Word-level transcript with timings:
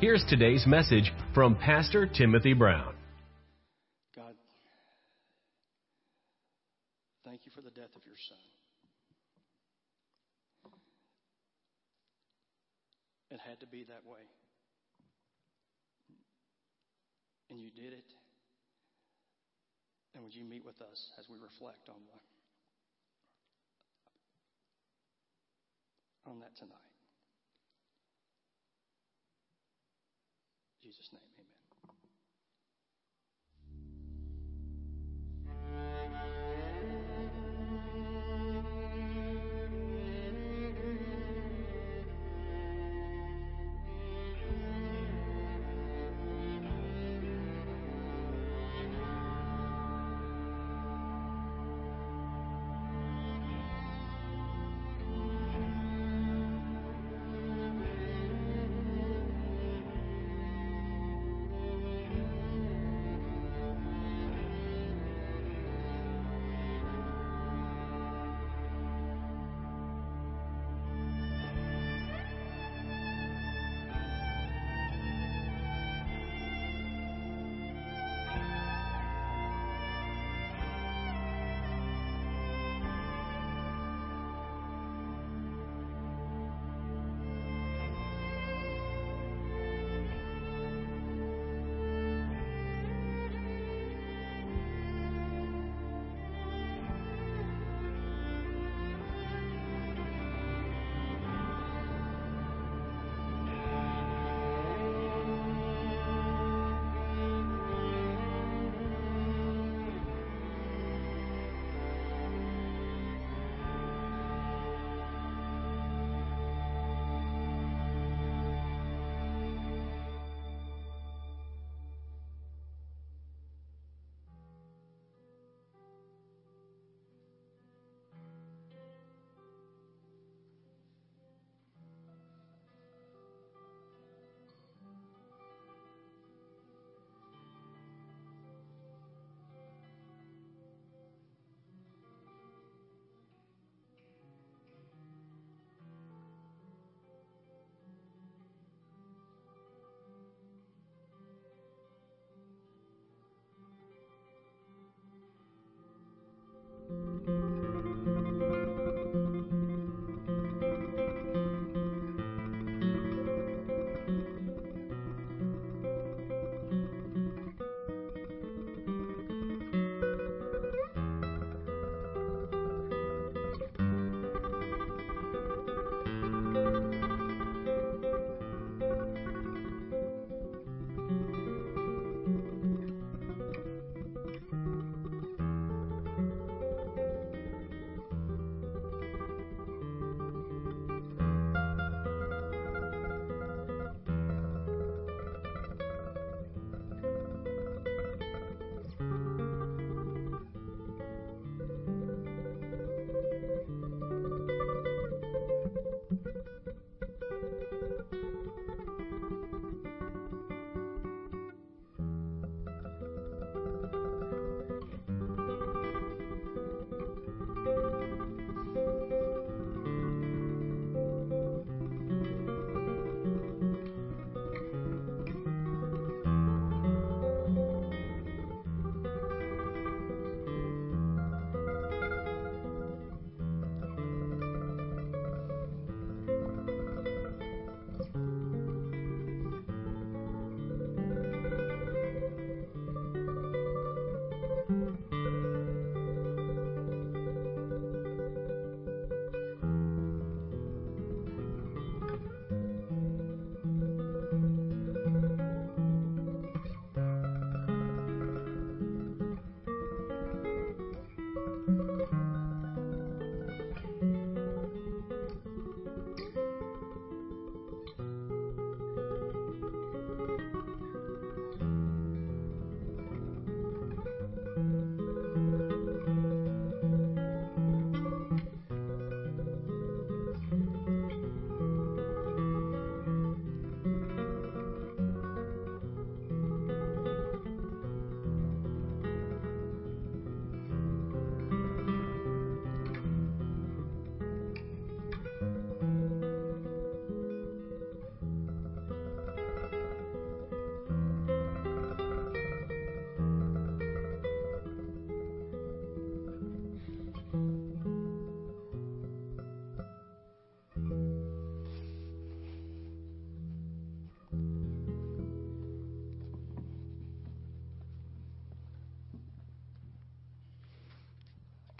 here's 0.00 0.24
today's 0.28 0.66
message 0.66 1.12
from 1.34 1.54
Pastor 1.56 2.06
Timothy 2.06 2.54
Brown. 2.54 2.94
God, 4.16 4.34
thank 7.24 7.40
you 7.44 7.52
for 7.54 7.60
the 7.60 7.70
death 7.70 7.94
of 7.94 8.02
your 8.06 8.16
son. 8.28 8.38
It 13.30 13.40
had 13.46 13.60
to 13.60 13.66
be 13.66 13.84
that 13.84 14.04
way. 14.04 14.24
And 17.50 17.60
you 17.60 17.70
did 17.70 17.92
it. 17.92 18.04
And 20.14 20.24
would 20.24 20.34
you 20.34 20.44
meet 20.44 20.64
with 20.64 20.80
us 20.80 21.10
as 21.18 21.26
we 21.28 21.36
reflect 21.36 21.88
on 21.88 22.00
the 22.06 22.18
on 26.30 26.40
that 26.40 26.56
tonight? 26.56 26.89
Jesus' 30.90 31.10
name, 31.12 31.29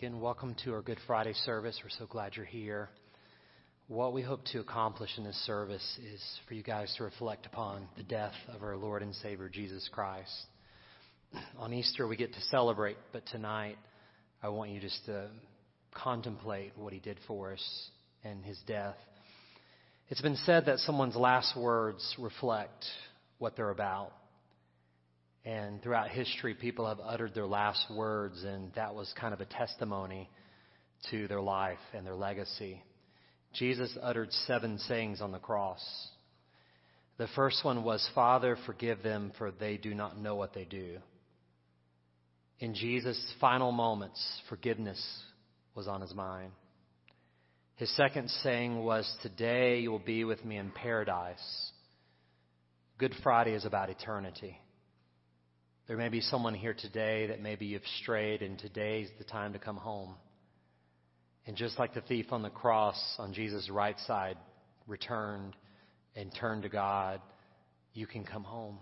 Again, 0.00 0.18
welcome 0.18 0.56
to 0.64 0.72
our 0.72 0.80
Good 0.80 0.96
Friday 1.06 1.34
service. 1.34 1.78
We're 1.84 1.90
so 1.90 2.06
glad 2.06 2.34
you're 2.34 2.46
here. 2.46 2.88
What 3.86 4.14
we 4.14 4.22
hope 4.22 4.42
to 4.46 4.60
accomplish 4.60 5.10
in 5.18 5.24
this 5.24 5.36
service 5.44 5.98
is 6.10 6.22
for 6.48 6.54
you 6.54 6.62
guys 6.62 6.94
to 6.96 7.04
reflect 7.04 7.44
upon 7.44 7.86
the 7.98 8.02
death 8.02 8.32
of 8.48 8.62
our 8.62 8.78
Lord 8.78 9.02
and 9.02 9.14
Savior 9.16 9.50
Jesus 9.50 9.90
Christ. 9.92 10.32
On 11.58 11.74
Easter, 11.74 12.08
we 12.08 12.16
get 12.16 12.32
to 12.32 12.40
celebrate, 12.44 12.96
but 13.12 13.26
tonight, 13.26 13.76
I 14.42 14.48
want 14.48 14.70
you 14.70 14.80
just 14.80 15.04
to 15.04 15.28
contemplate 15.92 16.72
what 16.76 16.94
He 16.94 16.98
did 16.98 17.18
for 17.26 17.52
us 17.52 17.90
and 18.24 18.42
His 18.42 18.58
death. 18.66 18.96
It's 20.08 20.22
been 20.22 20.36
said 20.46 20.64
that 20.64 20.78
someone's 20.78 21.14
last 21.14 21.54
words 21.58 22.16
reflect 22.18 22.86
what 23.36 23.54
they're 23.54 23.68
about. 23.68 24.12
And 25.44 25.82
throughout 25.82 26.10
history, 26.10 26.54
people 26.54 26.86
have 26.86 27.00
uttered 27.02 27.34
their 27.34 27.46
last 27.46 27.86
words, 27.90 28.44
and 28.44 28.72
that 28.74 28.94
was 28.94 29.12
kind 29.18 29.32
of 29.32 29.40
a 29.40 29.46
testimony 29.46 30.28
to 31.10 31.26
their 31.28 31.40
life 31.40 31.78
and 31.94 32.06
their 32.06 32.14
legacy. 32.14 32.82
Jesus 33.54 33.96
uttered 34.02 34.30
seven 34.46 34.78
sayings 34.78 35.20
on 35.20 35.32
the 35.32 35.38
cross. 35.38 35.82
The 37.16 37.28
first 37.34 37.64
one 37.64 37.84
was, 37.84 38.06
Father, 38.14 38.56
forgive 38.66 39.02
them, 39.02 39.32
for 39.38 39.50
they 39.50 39.76
do 39.76 39.94
not 39.94 40.18
know 40.18 40.36
what 40.36 40.52
they 40.52 40.64
do. 40.64 40.98
In 42.58 42.74
Jesus' 42.74 43.34
final 43.40 43.72
moments, 43.72 44.22
forgiveness 44.48 45.02
was 45.74 45.88
on 45.88 46.02
his 46.02 46.14
mind. 46.14 46.52
His 47.76 47.94
second 47.96 48.28
saying 48.42 48.78
was, 48.84 49.10
Today 49.22 49.80
you 49.80 49.90
will 49.90 49.98
be 49.98 50.24
with 50.24 50.44
me 50.44 50.58
in 50.58 50.70
paradise. 50.70 51.72
Good 52.98 53.14
Friday 53.22 53.54
is 53.54 53.64
about 53.64 53.88
eternity. 53.88 54.58
There 55.90 55.98
may 55.98 56.08
be 56.08 56.20
someone 56.20 56.54
here 56.54 56.72
today 56.72 57.26
that 57.26 57.42
maybe 57.42 57.66
you've 57.66 57.82
strayed, 58.00 58.42
and 58.42 58.56
today's 58.56 59.08
the 59.18 59.24
time 59.24 59.54
to 59.54 59.58
come 59.58 59.76
home. 59.76 60.14
And 61.48 61.56
just 61.56 61.80
like 61.80 61.94
the 61.94 62.00
thief 62.00 62.26
on 62.30 62.42
the 62.42 62.48
cross 62.48 62.96
on 63.18 63.32
Jesus' 63.32 63.68
right 63.68 63.98
side 64.06 64.36
returned 64.86 65.56
and 66.14 66.32
turned 66.32 66.62
to 66.62 66.68
God, 66.68 67.20
you 67.92 68.06
can 68.06 68.22
come 68.22 68.44
home. 68.44 68.78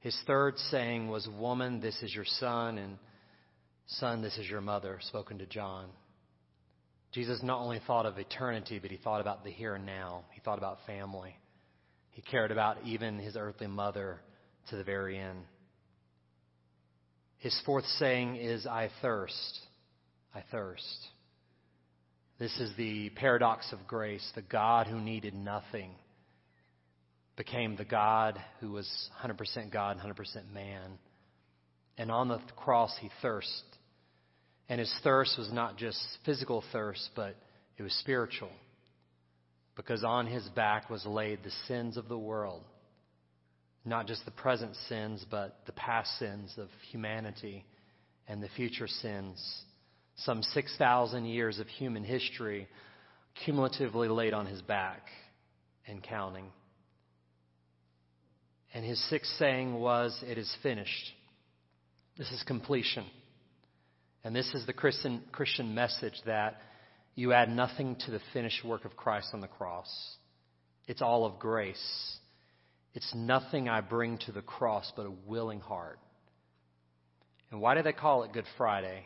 His 0.00 0.20
third 0.26 0.58
saying 0.58 1.06
was, 1.06 1.28
Woman, 1.28 1.78
this 1.78 2.02
is 2.02 2.12
your 2.12 2.24
son, 2.24 2.78
and 2.78 2.98
Son, 3.86 4.20
this 4.20 4.36
is 4.36 4.50
your 4.50 4.60
mother, 4.60 4.98
spoken 5.02 5.38
to 5.38 5.46
John. 5.46 5.90
Jesus 7.12 7.40
not 7.40 7.60
only 7.60 7.80
thought 7.86 8.04
of 8.04 8.18
eternity, 8.18 8.80
but 8.80 8.90
he 8.90 8.96
thought 8.96 9.20
about 9.20 9.44
the 9.44 9.52
here 9.52 9.76
and 9.76 9.86
now. 9.86 10.24
He 10.32 10.40
thought 10.40 10.58
about 10.58 10.78
family. 10.88 11.36
He 12.10 12.22
cared 12.22 12.50
about 12.50 12.78
even 12.84 13.20
his 13.20 13.36
earthly 13.36 13.68
mother 13.68 14.20
to 14.70 14.76
the 14.76 14.82
very 14.82 15.16
end. 15.16 15.44
His 17.40 17.58
fourth 17.64 17.86
saying 17.98 18.36
is, 18.36 18.66
I 18.66 18.90
thirst. 19.00 19.58
I 20.34 20.44
thirst. 20.50 21.08
This 22.38 22.56
is 22.58 22.70
the 22.76 23.10
paradox 23.10 23.72
of 23.72 23.86
grace. 23.86 24.26
The 24.34 24.42
God 24.42 24.86
who 24.86 25.00
needed 25.00 25.34
nothing 25.34 25.90
became 27.36 27.76
the 27.76 27.84
God 27.84 28.38
who 28.60 28.70
was 28.72 28.88
100% 29.24 29.72
God, 29.72 29.98
100% 29.98 30.52
man. 30.52 30.98
And 31.96 32.10
on 32.10 32.28
the 32.28 32.40
cross, 32.56 32.94
he 33.00 33.10
thirsted. 33.22 33.64
And 34.68 34.78
his 34.78 34.94
thirst 35.02 35.38
was 35.38 35.50
not 35.50 35.78
just 35.78 35.98
physical 36.26 36.62
thirst, 36.72 37.08
but 37.16 37.36
it 37.78 37.82
was 37.82 37.92
spiritual. 37.94 38.52
Because 39.76 40.04
on 40.04 40.26
his 40.26 40.46
back 40.50 40.90
was 40.90 41.06
laid 41.06 41.42
the 41.42 41.52
sins 41.66 41.96
of 41.96 42.08
the 42.08 42.18
world 42.18 42.64
not 43.84 44.06
just 44.06 44.24
the 44.24 44.30
present 44.30 44.76
sins, 44.88 45.24
but 45.30 45.60
the 45.66 45.72
past 45.72 46.18
sins 46.18 46.54
of 46.58 46.68
humanity 46.90 47.64
and 48.28 48.42
the 48.42 48.48
future 48.56 48.86
sins. 48.86 49.62
Some 50.16 50.42
6,000 50.42 51.24
years 51.24 51.58
of 51.58 51.66
human 51.66 52.04
history 52.04 52.68
cumulatively 53.44 54.08
laid 54.08 54.34
on 54.34 54.46
his 54.46 54.60
back 54.62 55.02
and 55.86 56.02
counting. 56.02 56.46
And 58.74 58.84
his 58.84 59.02
sixth 59.08 59.32
saying 59.38 59.74
was, 59.74 60.22
It 60.26 60.38
is 60.38 60.54
finished. 60.62 61.12
This 62.18 62.30
is 62.30 62.42
completion. 62.46 63.04
And 64.22 64.36
this 64.36 64.52
is 64.54 64.66
the 64.66 64.72
Christian, 64.72 65.22
Christian 65.32 65.74
message 65.74 66.20
that 66.26 66.60
you 67.14 67.32
add 67.32 67.48
nothing 67.48 67.96
to 68.04 68.10
the 68.10 68.20
finished 68.32 68.64
work 68.64 68.84
of 68.84 68.96
Christ 68.96 69.28
on 69.32 69.40
the 69.40 69.48
cross. 69.48 69.88
It's 70.86 71.02
all 71.02 71.24
of 71.24 71.38
grace. 71.38 72.18
It's 72.94 73.14
nothing 73.14 73.68
I 73.68 73.80
bring 73.80 74.18
to 74.26 74.32
the 74.32 74.42
cross 74.42 74.92
but 74.96 75.06
a 75.06 75.12
willing 75.26 75.60
heart. 75.60 75.98
And 77.50 77.60
why 77.60 77.74
do 77.74 77.82
they 77.82 77.92
call 77.92 78.24
it 78.24 78.32
Good 78.32 78.46
Friday? 78.56 79.04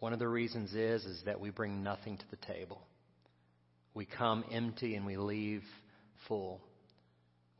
One 0.00 0.12
of 0.12 0.18
the 0.18 0.28
reasons 0.28 0.74
is 0.74 1.04
is 1.04 1.22
that 1.24 1.40
we 1.40 1.50
bring 1.50 1.82
nothing 1.82 2.16
to 2.18 2.24
the 2.30 2.36
table. 2.36 2.82
We 3.94 4.06
come 4.06 4.44
empty 4.50 4.96
and 4.96 5.06
we 5.06 5.16
leave 5.16 5.62
full. 6.28 6.60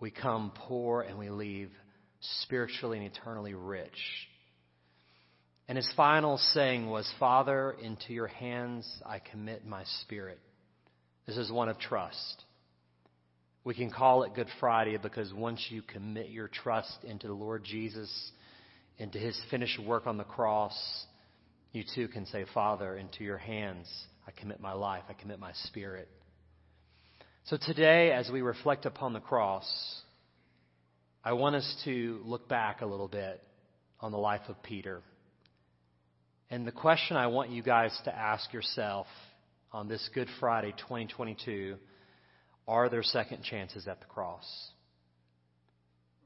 We 0.00 0.10
come 0.10 0.52
poor 0.54 1.02
and 1.02 1.18
we 1.18 1.30
leave 1.30 1.70
spiritually 2.42 2.98
and 2.98 3.06
eternally 3.06 3.54
rich. 3.54 3.98
And 5.68 5.76
his 5.76 5.90
final 5.96 6.37
saying 6.37 6.87
was, 6.87 7.11
Father, 7.18 7.75
into 7.80 8.12
your 8.12 8.26
hands 8.26 8.87
I 9.06 9.20
commit 9.20 9.66
my 9.66 9.84
spirit. 10.02 10.38
This 11.26 11.37
is 11.37 11.50
one 11.50 11.68
of 11.68 11.78
trust. 11.78 12.44
We 13.64 13.73
can 13.75 13.90
call 13.90 14.25
it 14.25 14.35
Good 14.35 14.49
Friday 14.61 14.99
because 14.99 15.33
once 15.33 15.68
you 15.71 15.80
commit 15.80 16.28
your 16.28 16.49
trust 16.49 16.99
into 17.02 17.28
the 17.28 17.33
Lord 17.33 17.64
Jesus, 17.64 18.11
into 18.99 19.18
his 19.18 19.40
finished 19.50 19.83
work 19.83 20.06
on 20.06 20.18
the 20.18 20.25
cross, 20.25 20.76
you 21.73 21.83
too 21.94 22.09
can 22.09 22.26
say, 22.26 22.44
Father, 22.52 22.94
into 22.94 23.25
your 23.25 23.38
hands 23.38 23.87
I 24.26 24.33
commit 24.33 24.61
my 24.61 24.75
life, 24.75 25.04
I 25.09 25.14
commit 25.14 25.38
my 25.38 25.52
spirit. 25.64 26.09
So 27.44 27.56
today, 27.56 28.12
as 28.12 28.30
we 28.30 28.42
reflect 28.42 28.85
upon 28.85 29.14
the 29.14 29.21
cross, 29.21 29.66
I 31.25 31.33
want 31.33 31.56
us 31.56 31.83
to 31.87 32.21
look 32.23 32.47
back 32.50 32.83
a 32.83 32.87
little 32.87 33.09
bit 33.09 33.42
on 33.99 34.12
the 34.12 34.18
life 34.18 34.42
of 34.49 34.62
Peter. 34.62 35.00
And 36.50 36.66
the 36.66 36.73
question 36.73 37.16
I 37.16 37.28
want 37.28 37.49
you 37.49 37.62
guys 37.62 37.99
to 38.04 38.14
ask 38.14 38.52
yourself 38.52 39.06
on 39.73 39.88
this 39.88 40.06
Good 40.14 40.28
Friday 40.38 40.73
2022 40.73 41.76
are 42.66 42.88
there 42.88 43.02
second 43.02 43.42
chances 43.42 43.87
at 43.87 44.00
the 44.00 44.06
cross? 44.06 44.44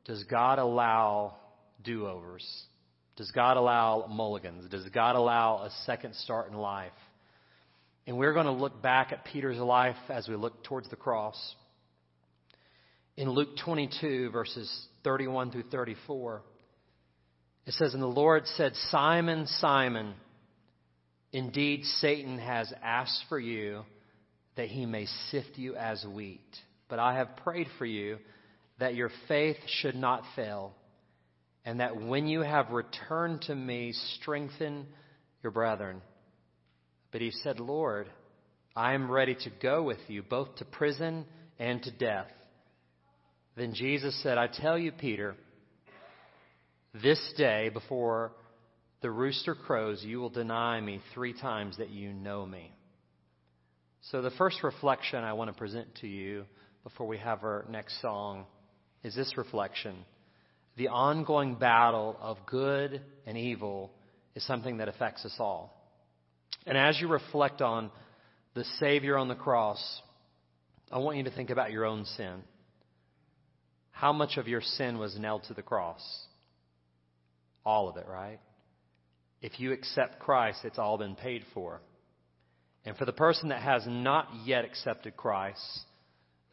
Does 0.05 0.25
God 0.25 0.59
allow 0.59 1.37
do 1.85 2.07
overs? 2.07 2.47
Does 3.17 3.31
God 3.33 3.57
allow 3.57 4.07
mulligans? 4.09 4.71
Does 4.71 4.89
God 4.91 5.17
allow 5.17 5.65
a 5.65 5.71
second 5.85 6.15
start 6.15 6.51
in 6.51 6.57
life? 6.57 6.93
And 8.07 8.17
we're 8.17 8.33
going 8.33 8.47
to 8.47 8.53
look 8.53 8.81
back 8.81 9.13
at 9.13 9.25
Peter's 9.25 9.59
life 9.59 9.97
as 10.09 10.29
we 10.29 10.37
look 10.37 10.65
towards 10.65 10.89
the 10.89 10.97
cross. 10.97 11.37
In 13.17 13.29
Luke 13.29 13.51
22, 13.65 14.31
verses 14.31 14.87
31 15.05 15.51
through 15.51 15.65
34, 15.65 16.43
it 17.67 17.75
says, 17.75 17.93
And 17.93 18.03
the 18.03 18.07
Lord 18.07 18.47
said, 18.47 18.75
Simon, 18.91 19.47
Simon, 19.47 20.15
indeed 21.33 21.85
Satan 21.85 22.39
has 22.39 22.73
asked 22.83 23.25
for 23.29 23.39
you 23.39 23.83
that 24.59 24.69
he 24.69 24.85
may 24.87 25.07
sift 25.31 25.57
you 25.57 25.77
as 25.77 26.05
wheat. 26.05 26.41
But 26.89 26.99
I 26.99 27.15
have 27.15 27.37
prayed 27.37 27.69
for 27.79 27.87
you 27.87 28.19
that 28.81 28.97
your 28.97 29.11
faith 29.29 29.57
should 29.81 29.95
not 29.95 30.25
fail, 30.35 30.75
and 31.65 31.79
that 31.79 31.97
when 31.97 32.27
you 32.27 32.41
have 32.41 32.71
returned 32.71 33.43
to 33.43 33.55
me, 33.55 33.93
strengthen 34.17 34.87
your 35.45 35.53
brethren. 35.53 36.03
But 37.13 37.21
he 37.21 37.31
said, 37.31 37.61
Lord, 37.61 38.09
I 38.75 38.95
am 38.95 39.09
ready 39.09 39.37
to 39.37 39.51
go 39.63 39.85
with 39.85 39.99
you 40.09 40.25
both 40.25 40.57
to 40.57 40.65
prison 40.65 41.25
and 41.61 41.81
to 41.85 41.93
death. 41.93 42.31
Then 43.57 43.75
Jesus 43.75 44.21
said, 44.25 44.39
I 44.39 44.49
tell 44.49 44.77
you, 44.77 44.91
Peter, 44.91 45.37
this 47.01 47.21
day 47.37 47.71
before 47.73 48.33
the 49.03 49.11
rooster 49.11 49.55
crows, 49.55 50.03
you 50.03 50.19
will 50.19 50.31
deny 50.31 50.81
me 50.81 51.01
three 51.15 51.33
times 51.33 51.77
that 51.79 51.91
you 51.91 52.13
know 52.13 52.45
me. 52.45 52.73
So, 54.03 54.23
the 54.23 54.31
first 54.31 54.63
reflection 54.63 55.25
I 55.25 55.33
want 55.33 55.51
to 55.51 55.57
present 55.57 55.95
to 55.97 56.07
you 56.07 56.45
before 56.85 57.07
we 57.07 57.19
have 57.19 57.43
our 57.43 57.67
next 57.69 58.01
song 58.01 58.47
is 59.03 59.15
this 59.15 59.37
reflection. 59.37 59.97
The 60.77 60.89
ongoing 60.89 61.57
battle 61.57 62.17
of 62.21 62.39
good 62.47 63.03
and 63.27 63.37
evil 63.37 63.91
is 64.35 64.47
something 64.47 64.79
that 64.79 64.89
affects 64.89 65.25
us 65.25 65.35
all. 65.39 65.75
And 66.65 66.79
as 66.79 67.01
you 67.01 67.09
reflect 67.09 67.61
on 67.61 67.91
the 68.55 68.65
Savior 68.79 69.19
on 69.19 69.29
the 69.29 69.35
cross, 69.35 70.01
I 70.91 70.99
want 70.99 71.17
you 71.17 71.25
to 71.25 71.31
think 71.31 71.51
about 71.51 71.73
your 71.73 71.85
own 71.85 72.05
sin. 72.05 72.43
How 73.91 74.13
much 74.13 74.37
of 74.37 74.47
your 74.47 74.61
sin 74.61 74.99
was 74.99 75.19
nailed 75.19 75.43
to 75.49 75.55
the 75.55 75.63
cross? 75.63 76.01
All 77.67 77.89
of 77.89 77.97
it, 77.97 78.07
right? 78.09 78.39
If 79.43 79.59
you 79.59 79.73
accept 79.73 80.21
Christ, 80.21 80.61
it's 80.65 80.79
all 80.79 80.99
been 80.99 81.17
paid 81.17 81.43
for. 81.53 81.81
And 82.89 82.97
for 82.97 83.05
the 83.05 83.13
person 83.13 83.51
that 83.51 83.61
has 83.61 83.85
not 83.87 84.31
yet 84.47 84.65
accepted 84.65 85.15
Christ, 85.15 85.61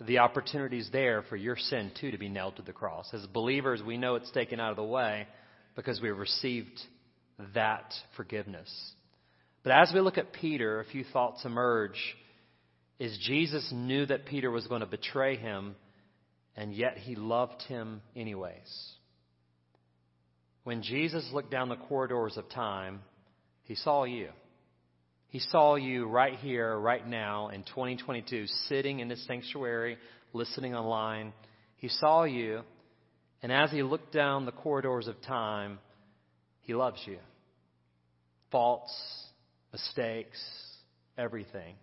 the 0.02 0.18
opportunity 0.18 0.80
is 0.80 0.90
there 0.92 1.22
for 1.30 1.38
your 1.38 1.56
sin 1.56 1.92
too 1.98 2.12
to 2.12 2.18
be 2.18 2.28
nailed 2.28 2.58
to 2.58 2.62
the 2.62 2.74
cross. 2.74 3.10
As 3.14 3.26
believers, 3.28 3.82
we 3.82 3.98
know 3.98 4.16
it's 4.16 4.32
taken 4.32 4.60
out 4.60 4.72
of 4.72 4.76
the 4.76 4.84
way 4.84 5.28
because 5.78 6.02
we 6.02 6.10
have 6.10 6.18
received 6.18 6.78
that 7.54 7.94
forgiveness. 8.18 8.70
But 9.64 9.72
as 9.72 9.94
we 9.94 10.02
look 10.02 10.18
at 10.18 10.34
Peter, 10.34 10.82
a 10.82 10.86
few 10.86 11.06
thoughts 11.06 11.46
emerge. 11.46 11.98
Is 13.00 13.18
Jesus 13.26 13.72
knew 13.74 14.06
that 14.06 14.26
Peter 14.26 14.52
was 14.52 14.68
going 14.68 14.82
to 14.82 14.88
betray 14.88 15.38
him, 15.38 15.78
and 16.58 16.74
yet 16.74 16.98
he 16.98 17.16
loved 17.16 17.62
him 17.62 18.02
anyways. 18.14 18.92
When 20.66 20.84
Jesus 20.84 21.30
looked 21.32 21.52
down 21.52 21.70
the 21.70 21.78
corridors 21.78 22.36
of 22.36 22.50
time, 22.50 23.04
he 23.64 23.76
saw 23.76 24.04
you. 24.04 24.32
He 25.36 25.42
saw 25.52 25.76
you 25.76 26.08
right 26.08 26.40
here, 26.40 26.80
right 26.80 27.06
now, 27.06 27.50
in 27.50 27.64
2022, 27.64 28.48
sitting 28.70 29.02
in 29.02 29.10
this 29.10 29.28
sanctuary, 29.28 29.98
listening 30.32 30.74
online. 30.74 31.34
He 31.76 31.90
saw 31.90 32.24
you, 32.24 32.62
and 33.44 33.52
as 33.52 33.70
he 33.70 33.84
looked 33.84 34.14
down 34.14 34.46
the 34.46 34.54
corridors 34.54 35.10
of 35.10 35.22
time, 35.24 35.80
he 36.62 36.74
loves 36.74 37.02
you. 37.06 37.18
Faults, 38.50 38.96
mistakes, 39.74 40.42
everything. 41.18 41.76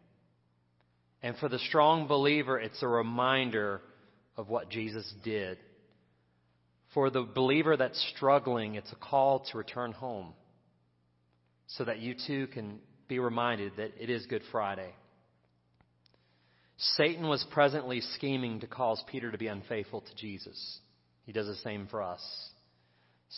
And 1.22 1.36
for 1.36 1.50
the 1.50 1.58
strong 1.58 2.06
believer, 2.06 2.58
it's 2.58 2.82
a 2.82 2.88
reminder 2.88 3.82
of 4.38 4.48
what 4.48 4.70
Jesus 4.70 5.12
did. 5.22 5.58
For 6.94 7.10
the 7.10 7.24
believer 7.24 7.76
that's 7.76 8.02
struggling, 8.16 8.76
it's 8.76 8.92
a 8.92 8.96
call 8.96 9.40
to 9.40 9.58
return 9.58 9.92
home 9.92 10.32
so 11.66 11.84
that 11.84 11.98
you 11.98 12.14
too 12.26 12.46
can 12.46 12.78
be 13.08 13.18
reminded 13.18 13.72
that 13.76 13.92
it 14.00 14.10
is 14.10 14.26
Good 14.26 14.42
Friday. 14.50 14.90
Satan 16.96 17.28
was 17.28 17.44
presently 17.52 18.00
scheming 18.16 18.60
to 18.60 18.66
cause 18.66 19.02
Peter 19.10 19.30
to 19.30 19.38
be 19.38 19.46
unfaithful 19.46 20.00
to 20.00 20.14
Jesus. 20.16 20.78
He 21.24 21.32
does 21.32 21.46
the 21.46 21.54
same 21.56 21.86
for 21.88 22.02
us. 22.02 22.20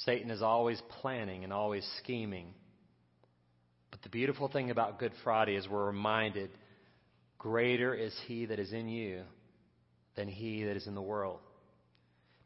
Satan 0.04 0.30
is 0.30 0.42
always 0.42 0.80
planning 1.00 1.44
and 1.44 1.52
always 1.52 1.86
scheming. 2.02 2.46
But 3.90 4.02
the 4.02 4.08
beautiful 4.08 4.48
thing 4.48 4.70
about 4.70 4.98
Good 4.98 5.12
Friday 5.22 5.54
is 5.56 5.68
we're 5.68 5.86
reminded 5.86 6.50
greater 7.38 7.94
is 7.94 8.14
he 8.26 8.46
that 8.46 8.58
is 8.58 8.72
in 8.72 8.88
you 8.88 9.22
than 10.16 10.28
he 10.28 10.64
that 10.64 10.76
is 10.76 10.86
in 10.86 10.94
the 10.94 11.02
world. 11.02 11.40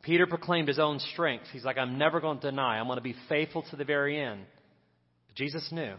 Peter 0.02 0.26
proclaimed 0.26 0.68
his 0.68 0.78
own 0.78 0.98
strength. 1.12 1.46
He's 1.52 1.64
like, 1.64 1.78
I'm 1.78 1.98
never 1.98 2.20
going 2.20 2.38
to 2.40 2.50
deny. 2.50 2.78
I'm 2.78 2.86
going 2.86 2.98
to 2.98 3.02
be 3.02 3.16
faithful 3.28 3.64
to 3.70 3.76
the 3.76 3.84
very 3.84 4.20
end. 4.20 4.44
But 5.26 5.36
Jesus 5.36 5.68
knew. 5.72 5.94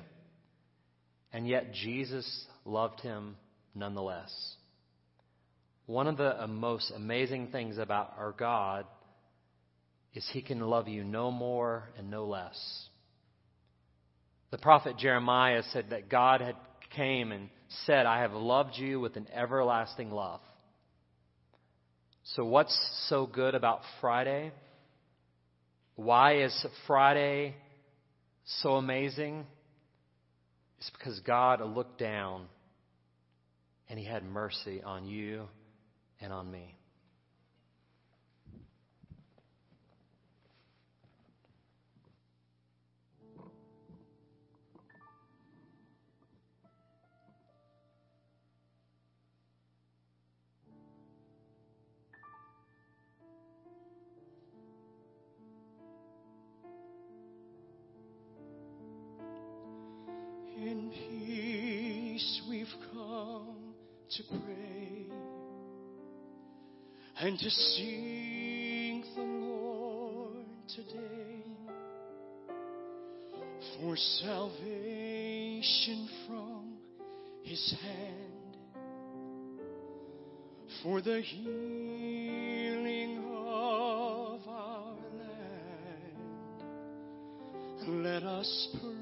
And 1.32 1.48
yet 1.48 1.74
Jesus 1.74 2.46
loved 2.66 3.02
him 3.02 3.38
nonetheless. 3.76 4.34
One 5.86 6.08
of 6.08 6.18
the 6.18 6.46
most 6.48 6.92
amazing 6.96 7.48
things 7.48 7.78
about 7.78 8.14
our 8.18 8.32
God 8.32 8.86
is 10.14 10.28
he 10.32 10.42
can 10.42 10.60
love 10.60 10.88
you 10.88 11.04
no 11.04 11.32
more 11.32 11.90
and 11.98 12.10
no 12.10 12.26
less. 12.26 12.88
The 14.52 14.58
prophet 14.58 14.98
Jeremiah 14.98 15.62
said 15.72 15.88
that 15.92 16.10
God 16.10 16.42
had 16.42 16.56
came 16.96 17.32
and 17.32 17.50
said, 17.86 18.06
I 18.06 18.22
have 18.22 18.34
loved 18.34 18.76
you 18.76 19.00
with 19.00 19.16
an 19.16 19.28
everlasting 19.34 20.10
love. 20.12 20.42
So, 22.36 22.46
what's 22.46 22.78
so 23.10 23.26
good 23.26 23.56
about 23.56 23.82
Friday? 24.02 24.52
Why 25.96 26.44
is 26.44 26.66
Friday 26.88 27.56
so 28.62 28.76
amazing? 28.76 29.46
It's 30.80 30.90
because 30.92 31.20
God 31.22 31.62
looked 31.62 32.00
down 32.00 32.48
and 33.90 34.00
He 34.00 34.06
had 34.06 34.24
mercy 34.24 34.82
on 34.82 35.06
you 35.06 35.48
and 36.22 36.34
on 36.34 36.50
me. 36.50 36.79
And 67.30 67.38
to 67.38 67.50
seek 67.52 69.04
the 69.16 69.22
Lord 69.22 70.46
today 70.76 71.44
for 73.78 73.96
salvation 73.96 76.10
from 76.26 76.74
His 77.44 77.76
hand, 77.84 78.58
for 80.82 81.02
the 81.02 81.22
healing 81.22 83.20
of 83.20 84.48
our 84.48 84.96
land. 85.14 86.64
Let 88.04 88.24
us 88.24 88.76
pray. 88.82 88.99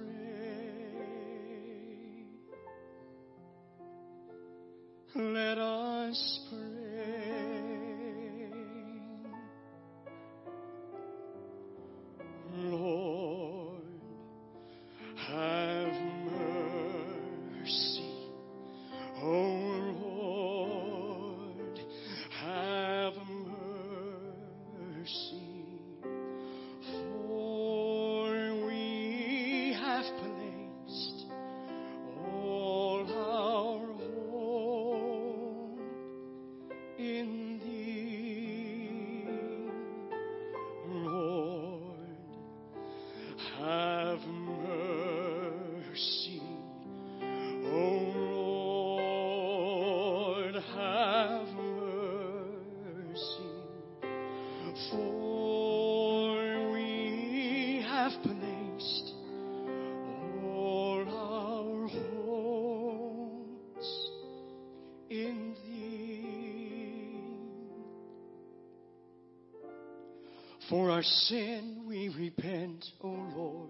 For 70.70 70.92
our 70.92 71.04
sin 71.04 71.86
we 71.88 72.10
repent, 72.10 72.84
O 73.02 73.08
Lord. 73.08 73.70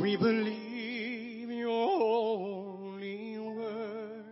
We 0.00 0.16
believe 0.16 1.50
your 1.50 1.98
holy 1.98 3.36
word. 3.38 4.24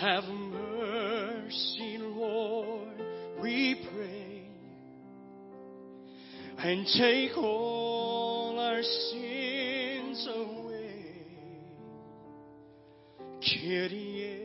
Have 0.00 0.24
mercy, 0.24 1.98
Lord, 2.00 3.02
we 3.42 3.86
pray. 3.92 4.48
And 6.56 6.86
take 6.96 7.36
all 7.36 8.58
our 8.58 8.82
sins 8.82 10.26
away. 10.34 11.14
Kyrie. 13.42 14.39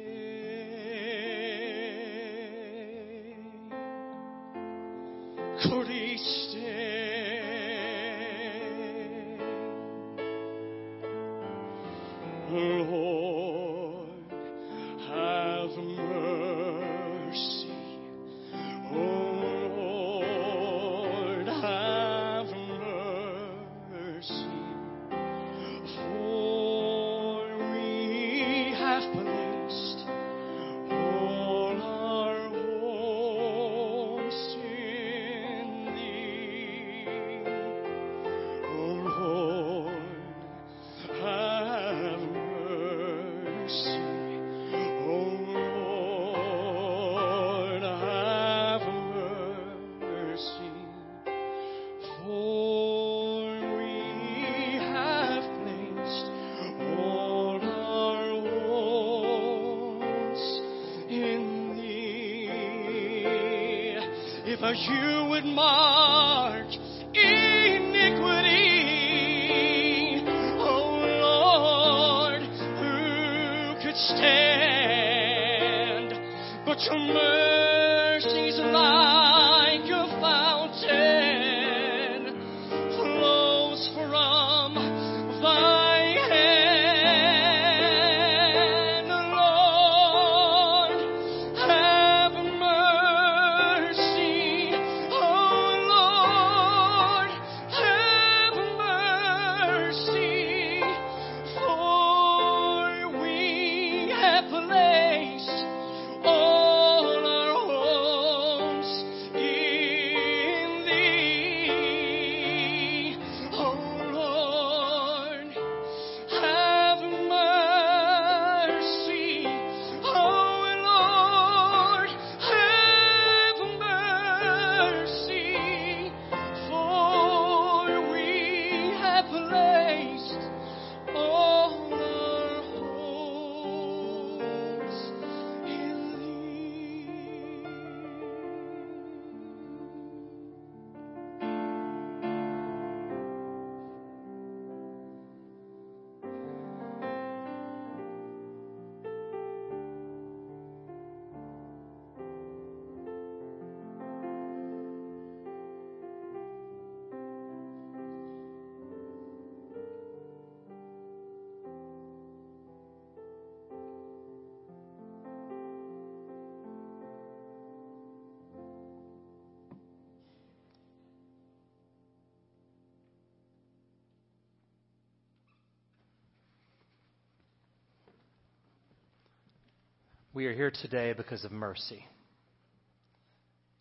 We 180.35 180.47
are 180.47 180.53
here 180.53 180.69
today 180.69 181.13
because 181.13 181.45
of 181.45 181.53
mercy. 181.53 182.05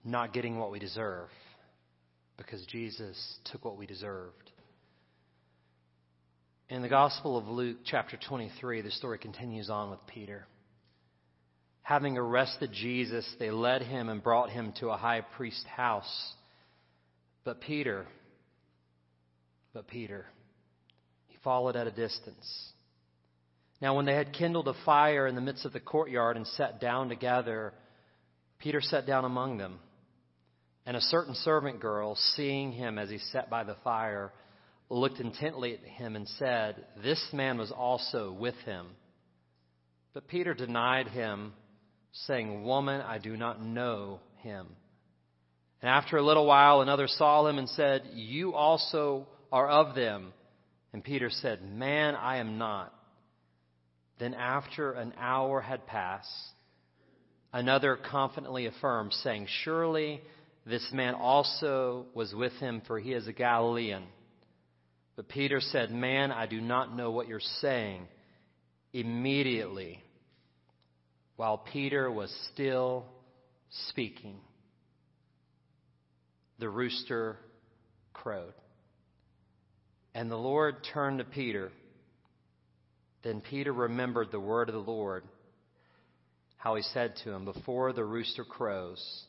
Not 0.04 0.32
getting 0.32 0.56
what 0.56 0.70
we 0.70 0.78
deserve, 0.78 1.26
because 2.36 2.64
Jesus 2.66 3.38
took 3.46 3.64
what 3.64 3.76
we 3.76 3.86
deserved. 3.86 4.52
In 6.68 6.80
the 6.80 6.88
Gospel 6.88 7.36
of 7.36 7.48
Luke, 7.48 7.78
chapter 7.84 8.16
23, 8.28 8.82
the 8.82 8.92
story 8.92 9.18
continues 9.18 9.68
on 9.68 9.90
with 9.90 9.98
Peter. 10.06 10.46
Having 11.82 12.18
arrested 12.18 12.70
Jesus, 12.72 13.28
they 13.40 13.50
led 13.50 13.82
him 13.82 14.08
and 14.08 14.22
brought 14.22 14.50
him 14.50 14.72
to 14.78 14.90
a 14.90 14.96
high 14.96 15.22
priest's 15.22 15.66
house. 15.66 16.34
But 17.42 17.62
Peter, 17.62 18.06
but 19.72 19.88
Peter, 19.88 20.24
he 21.26 21.36
followed 21.42 21.74
at 21.74 21.88
a 21.88 21.90
distance. 21.90 22.73
Now, 23.80 23.96
when 23.96 24.06
they 24.06 24.14
had 24.14 24.32
kindled 24.32 24.68
a 24.68 24.74
fire 24.84 25.26
in 25.26 25.34
the 25.34 25.40
midst 25.40 25.64
of 25.64 25.72
the 25.72 25.80
courtyard 25.80 26.36
and 26.36 26.46
sat 26.46 26.80
down 26.80 27.08
together, 27.08 27.72
Peter 28.58 28.80
sat 28.80 29.06
down 29.06 29.24
among 29.24 29.58
them. 29.58 29.78
And 30.86 30.96
a 30.96 31.00
certain 31.00 31.34
servant 31.34 31.80
girl, 31.80 32.14
seeing 32.14 32.72
him 32.72 32.98
as 32.98 33.10
he 33.10 33.18
sat 33.18 33.48
by 33.48 33.64
the 33.64 33.76
fire, 33.82 34.32
looked 34.90 35.18
intently 35.18 35.74
at 35.74 35.80
him 35.80 36.14
and 36.14 36.28
said, 36.38 36.84
This 37.02 37.22
man 37.32 37.58
was 37.58 37.72
also 37.72 38.32
with 38.32 38.56
him. 38.66 38.86
But 40.12 40.28
Peter 40.28 40.54
denied 40.54 41.08
him, 41.08 41.52
saying, 42.12 42.64
Woman, 42.64 43.00
I 43.00 43.18
do 43.18 43.36
not 43.36 43.62
know 43.62 44.20
him. 44.42 44.66
And 45.82 45.90
after 45.90 46.16
a 46.16 46.22
little 46.22 46.46
while, 46.46 46.80
another 46.80 47.08
saw 47.08 47.46
him 47.46 47.58
and 47.58 47.68
said, 47.68 48.02
You 48.12 48.54
also 48.54 49.26
are 49.50 49.68
of 49.68 49.94
them. 49.94 50.32
And 50.92 51.02
Peter 51.02 51.30
said, 51.30 51.62
Man, 51.62 52.14
I 52.14 52.36
am 52.36 52.56
not. 52.58 52.94
Then, 54.18 54.34
after 54.34 54.92
an 54.92 55.12
hour 55.18 55.60
had 55.60 55.86
passed, 55.86 56.28
another 57.52 57.96
confidently 57.96 58.66
affirmed, 58.66 59.12
saying, 59.12 59.48
Surely 59.64 60.22
this 60.66 60.88
man 60.92 61.14
also 61.14 62.06
was 62.14 62.32
with 62.34 62.52
him, 62.54 62.82
for 62.86 62.98
he 62.98 63.12
is 63.12 63.26
a 63.26 63.32
Galilean. 63.32 64.04
But 65.16 65.28
Peter 65.28 65.60
said, 65.60 65.90
Man, 65.90 66.32
I 66.32 66.46
do 66.46 66.60
not 66.60 66.96
know 66.96 67.10
what 67.10 67.28
you're 67.28 67.40
saying. 67.60 68.08
Immediately, 68.92 70.02
while 71.36 71.58
Peter 71.58 72.10
was 72.10 72.32
still 72.52 73.04
speaking, 73.88 74.36
the 76.58 76.68
rooster 76.68 77.36
crowed. 78.12 78.54
And 80.14 80.30
the 80.30 80.36
Lord 80.36 80.76
turned 80.92 81.18
to 81.18 81.24
Peter. 81.24 81.72
Then 83.24 83.40
Peter 83.40 83.72
remembered 83.72 84.30
the 84.30 84.38
word 84.38 84.68
of 84.68 84.74
the 84.74 84.90
Lord, 84.90 85.24
how 86.58 86.74
he 86.76 86.82
said 86.82 87.14
to 87.24 87.32
him, 87.32 87.46
Before 87.46 87.92
the 87.92 88.04
rooster 88.04 88.44
crows, 88.44 89.24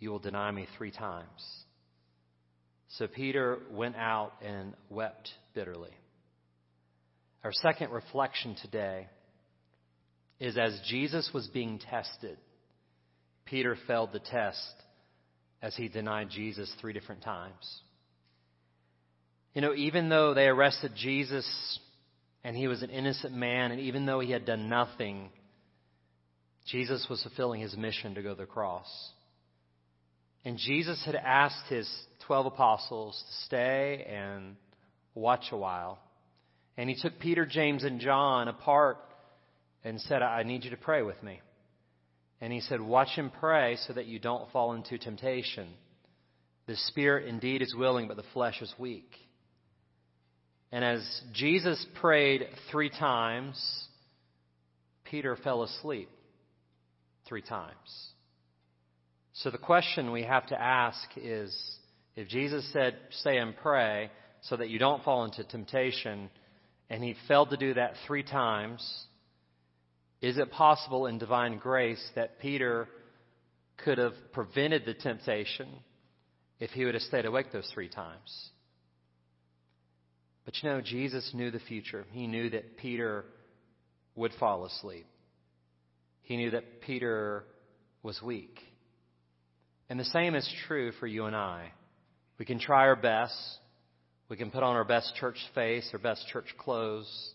you 0.00 0.10
will 0.10 0.18
deny 0.18 0.50
me 0.50 0.66
three 0.76 0.90
times. 0.90 1.28
So 2.88 3.06
Peter 3.06 3.58
went 3.70 3.94
out 3.94 4.32
and 4.44 4.74
wept 4.88 5.30
bitterly. 5.54 5.92
Our 7.44 7.52
second 7.52 7.92
reflection 7.92 8.56
today 8.60 9.06
is 10.40 10.58
as 10.58 10.80
Jesus 10.88 11.30
was 11.32 11.46
being 11.46 11.78
tested, 11.78 12.38
Peter 13.44 13.76
failed 13.86 14.10
the 14.12 14.18
test 14.18 14.74
as 15.62 15.76
he 15.76 15.88
denied 15.88 16.30
Jesus 16.30 16.72
three 16.80 16.92
different 16.92 17.22
times. 17.22 17.80
You 19.54 19.62
know, 19.62 19.74
even 19.74 20.08
though 20.08 20.34
they 20.34 20.46
arrested 20.46 20.92
Jesus 20.96 21.46
and 22.42 22.56
he 22.56 22.68
was 22.68 22.82
an 22.82 22.90
innocent 22.90 23.34
man, 23.34 23.70
and 23.70 23.80
even 23.80 24.06
though 24.06 24.20
he 24.20 24.30
had 24.30 24.46
done 24.46 24.68
nothing, 24.68 25.30
Jesus 26.66 27.06
was 27.10 27.22
fulfilling 27.22 27.60
his 27.60 27.76
mission 27.76 28.14
to 28.14 28.22
go 28.22 28.30
to 28.30 28.40
the 28.40 28.46
cross. 28.46 28.88
And 30.44 30.56
Jesus 30.56 31.02
had 31.04 31.16
asked 31.16 31.68
his 31.68 31.88
12 32.26 32.46
apostles 32.46 33.22
to 33.26 33.44
stay 33.44 34.06
and 34.08 34.56
watch 35.14 35.46
a 35.52 35.56
while. 35.56 35.98
And 36.76 36.88
he 36.88 36.96
took 37.00 37.18
Peter, 37.18 37.44
James, 37.44 37.84
and 37.84 38.00
John 38.00 38.48
apart 38.48 38.98
and 39.84 40.00
said, 40.00 40.22
I 40.22 40.42
need 40.42 40.64
you 40.64 40.70
to 40.70 40.76
pray 40.76 41.02
with 41.02 41.22
me. 41.22 41.40
And 42.40 42.52
he 42.52 42.60
said, 42.60 42.80
Watch 42.80 43.10
and 43.16 43.32
pray 43.32 43.76
so 43.86 43.92
that 43.92 44.06
you 44.06 44.18
don't 44.18 44.50
fall 44.50 44.72
into 44.72 44.96
temptation. 44.96 45.68
The 46.66 46.76
spirit 46.76 47.26
indeed 47.26 47.60
is 47.60 47.74
willing, 47.76 48.08
but 48.08 48.16
the 48.16 48.22
flesh 48.32 48.62
is 48.62 48.72
weak. 48.78 49.10
And 50.72 50.84
as 50.84 51.22
Jesus 51.32 51.84
prayed 52.00 52.46
three 52.70 52.90
times, 52.90 53.58
Peter 55.04 55.36
fell 55.36 55.62
asleep 55.62 56.08
three 57.26 57.42
times. 57.42 57.74
So 59.32 59.50
the 59.50 59.58
question 59.58 60.12
we 60.12 60.22
have 60.22 60.46
to 60.48 60.60
ask 60.60 61.00
is 61.16 61.56
if 62.14 62.28
Jesus 62.28 62.70
said, 62.72 62.96
Stay 63.10 63.38
and 63.38 63.56
pray 63.56 64.10
so 64.42 64.56
that 64.56 64.68
you 64.68 64.78
don't 64.78 65.02
fall 65.02 65.24
into 65.24 65.44
temptation, 65.44 66.30
and 66.88 67.02
he 67.02 67.14
failed 67.28 67.50
to 67.50 67.56
do 67.56 67.74
that 67.74 67.94
three 68.06 68.22
times, 68.22 69.06
is 70.20 70.38
it 70.38 70.50
possible 70.50 71.06
in 71.06 71.18
divine 71.18 71.58
grace 71.58 72.02
that 72.14 72.38
Peter 72.40 72.88
could 73.84 73.98
have 73.98 74.14
prevented 74.32 74.84
the 74.84 74.94
temptation 74.94 75.68
if 76.58 76.70
he 76.70 76.84
would 76.84 76.94
have 76.94 77.02
stayed 77.02 77.24
awake 77.24 77.52
those 77.52 77.70
three 77.72 77.88
times. 77.88 78.50
But 80.44 80.54
you 80.62 80.70
know, 80.70 80.80
Jesus 80.80 81.30
knew 81.34 81.50
the 81.50 81.60
future. 81.60 82.04
He 82.12 82.26
knew 82.26 82.50
that 82.50 82.76
Peter 82.78 83.24
would 84.16 84.32
fall 84.38 84.64
asleep. 84.64 85.06
He 86.22 86.36
knew 86.36 86.50
that 86.50 86.80
Peter 86.82 87.44
was 88.02 88.20
weak. 88.22 88.58
And 89.88 89.98
the 89.98 90.04
same 90.04 90.34
is 90.34 90.48
true 90.66 90.92
for 90.92 91.06
you 91.06 91.24
and 91.26 91.36
I. 91.36 91.72
We 92.38 92.44
can 92.44 92.58
try 92.58 92.86
our 92.86 92.96
best. 92.96 93.34
We 94.28 94.36
can 94.36 94.50
put 94.50 94.62
on 94.62 94.76
our 94.76 94.84
best 94.84 95.14
church 95.16 95.36
face, 95.54 95.88
our 95.92 95.98
best 95.98 96.26
church 96.28 96.46
clothes. 96.58 97.32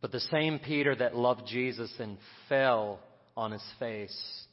But 0.00 0.12
the 0.12 0.20
same 0.20 0.58
Peter 0.58 0.94
that 0.94 1.16
loved 1.16 1.46
Jesus 1.46 1.90
and 1.98 2.18
fell 2.48 3.00
on 3.36 3.50
his 3.50 3.64
face 3.78 4.46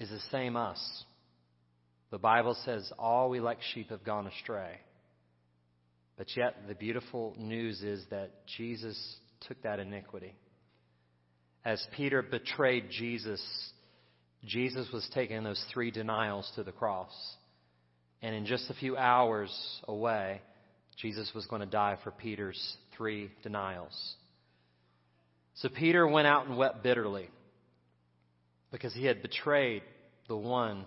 is 0.00 0.08
the 0.08 0.20
same 0.32 0.56
us. 0.56 1.04
The 2.10 2.18
Bible 2.18 2.56
says, 2.64 2.90
All 2.98 3.30
we 3.30 3.40
like 3.40 3.58
sheep 3.74 3.90
have 3.90 4.04
gone 4.04 4.26
astray. 4.26 4.80
But 6.16 6.36
yet, 6.36 6.54
the 6.68 6.74
beautiful 6.74 7.34
news 7.36 7.82
is 7.82 8.04
that 8.10 8.30
Jesus 8.56 8.96
took 9.48 9.60
that 9.62 9.80
iniquity. 9.80 10.34
As 11.64 11.84
Peter 11.96 12.22
betrayed 12.22 12.90
Jesus, 12.90 13.42
Jesus 14.44 14.86
was 14.92 15.08
taking 15.14 15.42
those 15.42 15.62
three 15.72 15.90
denials 15.90 16.50
to 16.54 16.62
the 16.62 16.72
cross. 16.72 17.12
And 18.22 18.34
in 18.34 18.46
just 18.46 18.70
a 18.70 18.74
few 18.74 18.96
hours 18.96 19.50
away, 19.88 20.40
Jesus 20.98 21.30
was 21.34 21.46
going 21.46 21.60
to 21.60 21.66
die 21.66 21.98
for 22.04 22.10
Peter's 22.10 22.76
three 22.96 23.30
denials. 23.42 24.14
So 25.54 25.68
Peter 25.68 26.06
went 26.06 26.26
out 26.26 26.46
and 26.46 26.56
wept 26.56 26.82
bitterly 26.82 27.28
because 28.70 28.92
he 28.94 29.04
had 29.04 29.22
betrayed 29.22 29.82
the 30.28 30.36
one 30.36 30.84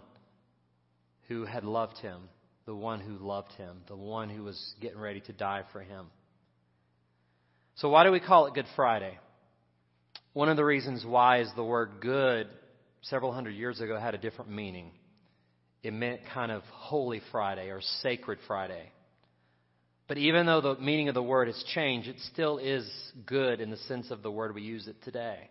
who 1.27 1.45
had 1.45 1.63
loved 1.63 1.97
him, 1.97 2.21
the 2.67 2.75
one 2.75 2.99
who 2.99 3.17
loved 3.17 3.53
him, 3.53 3.77
the 3.87 3.95
one 3.95 4.29
who 4.29 4.43
was 4.43 4.75
getting 4.81 4.99
ready 4.99 5.21
to 5.21 5.33
die 5.33 5.63
for 5.71 5.81
him. 5.81 6.07
So, 7.75 7.89
why 7.89 8.03
do 8.03 8.11
we 8.11 8.19
call 8.19 8.45
it 8.45 8.53
Good 8.53 8.65
Friday? 8.75 9.17
One 10.33 10.49
of 10.49 10.57
the 10.57 10.65
reasons 10.65 11.05
why 11.05 11.39
is 11.39 11.49
the 11.55 11.63
word 11.63 11.93
good 12.01 12.47
several 13.01 13.31
hundred 13.31 13.51
years 13.51 13.79
ago 13.79 13.97
had 13.97 14.13
a 14.13 14.17
different 14.17 14.51
meaning. 14.51 14.91
It 15.81 15.93
meant 15.93 16.21
kind 16.33 16.51
of 16.51 16.61
Holy 16.63 17.21
Friday 17.31 17.69
or 17.69 17.79
Sacred 18.01 18.39
Friday. 18.47 18.91
But 20.09 20.17
even 20.17 20.45
though 20.45 20.61
the 20.61 20.75
meaning 20.75 21.07
of 21.07 21.15
the 21.15 21.23
word 21.23 21.47
has 21.47 21.63
changed, 21.73 22.09
it 22.09 22.19
still 22.33 22.57
is 22.57 22.89
good 23.25 23.61
in 23.61 23.69
the 23.71 23.77
sense 23.77 24.11
of 24.11 24.23
the 24.23 24.31
word 24.31 24.53
we 24.53 24.61
use 24.61 24.87
it 24.87 25.01
today. 25.03 25.49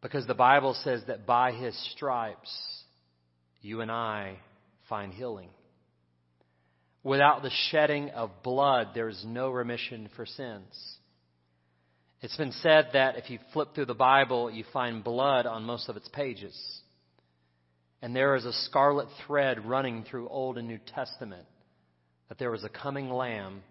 Because 0.00 0.26
the 0.26 0.34
Bible 0.34 0.74
says 0.82 1.02
that 1.06 1.24
by 1.24 1.52
his 1.52 1.76
stripes, 1.92 2.52
you 3.60 3.80
and 3.80 3.90
I 3.90 4.38
find 4.92 5.14
healing. 5.14 5.48
Without 7.02 7.42
the 7.42 7.50
shedding 7.70 8.10
of 8.10 8.42
blood, 8.42 8.88
there 8.94 9.08
is 9.08 9.24
no 9.26 9.48
remission 9.48 10.10
for 10.14 10.26
sins. 10.26 10.98
It's 12.20 12.36
been 12.36 12.52
said 12.52 12.88
that 12.92 13.16
if 13.16 13.30
you 13.30 13.38
flip 13.54 13.68
through 13.74 13.86
the 13.86 13.94
Bible, 13.94 14.50
you 14.50 14.64
find 14.70 15.02
blood 15.02 15.46
on 15.46 15.64
most 15.64 15.88
of 15.88 15.96
its 15.96 16.08
pages. 16.08 16.54
And 18.02 18.14
there 18.14 18.36
is 18.36 18.44
a 18.44 18.52
scarlet 18.52 19.08
thread 19.26 19.64
running 19.64 20.04
through 20.04 20.28
Old 20.28 20.58
and 20.58 20.68
New 20.68 20.78
Testament 20.94 21.46
that 22.28 22.38
there 22.38 22.50
was 22.50 22.62
a 22.62 22.68
coming 22.68 23.08
Lamb, 23.08 23.62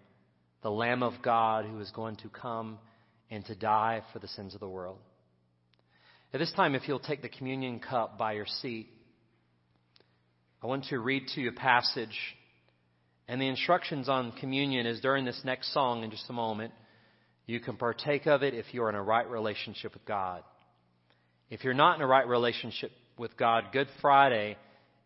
the 0.64 0.72
Lamb 0.72 1.04
of 1.04 1.22
God, 1.22 1.66
who 1.66 1.78
is 1.78 1.92
going 1.92 2.16
to 2.16 2.30
come 2.30 2.80
and 3.30 3.44
to 3.46 3.54
die 3.54 4.02
for 4.12 4.18
the 4.18 4.26
sins 4.26 4.54
of 4.54 4.60
the 4.60 4.68
world. 4.68 4.98
At 6.34 6.40
this 6.40 6.52
time, 6.56 6.74
if 6.74 6.88
you'll 6.88 6.98
take 6.98 7.22
the 7.22 7.28
communion 7.28 7.78
cup 7.78 8.18
by 8.18 8.32
your 8.32 8.46
seat, 8.60 8.88
I 10.62 10.68
want 10.68 10.84
to 10.90 11.00
read 11.00 11.26
to 11.34 11.40
you 11.40 11.48
a 11.48 11.52
passage. 11.52 12.16
And 13.26 13.40
the 13.40 13.48
instructions 13.48 14.08
on 14.08 14.30
communion 14.32 14.86
is 14.86 15.00
during 15.00 15.24
this 15.24 15.40
next 15.44 15.74
song 15.74 16.04
in 16.04 16.10
just 16.10 16.30
a 16.30 16.32
moment. 16.32 16.72
You 17.46 17.58
can 17.58 17.76
partake 17.76 18.26
of 18.26 18.44
it 18.44 18.54
if 18.54 18.66
you're 18.72 18.88
in 18.88 18.94
a 18.94 19.02
right 19.02 19.28
relationship 19.28 19.92
with 19.92 20.04
God. 20.04 20.44
If 21.50 21.64
you're 21.64 21.74
not 21.74 21.96
in 21.96 22.02
a 22.02 22.06
right 22.06 22.26
relationship 22.26 22.92
with 23.18 23.36
God, 23.36 23.66
Good 23.72 23.88
Friday 24.00 24.56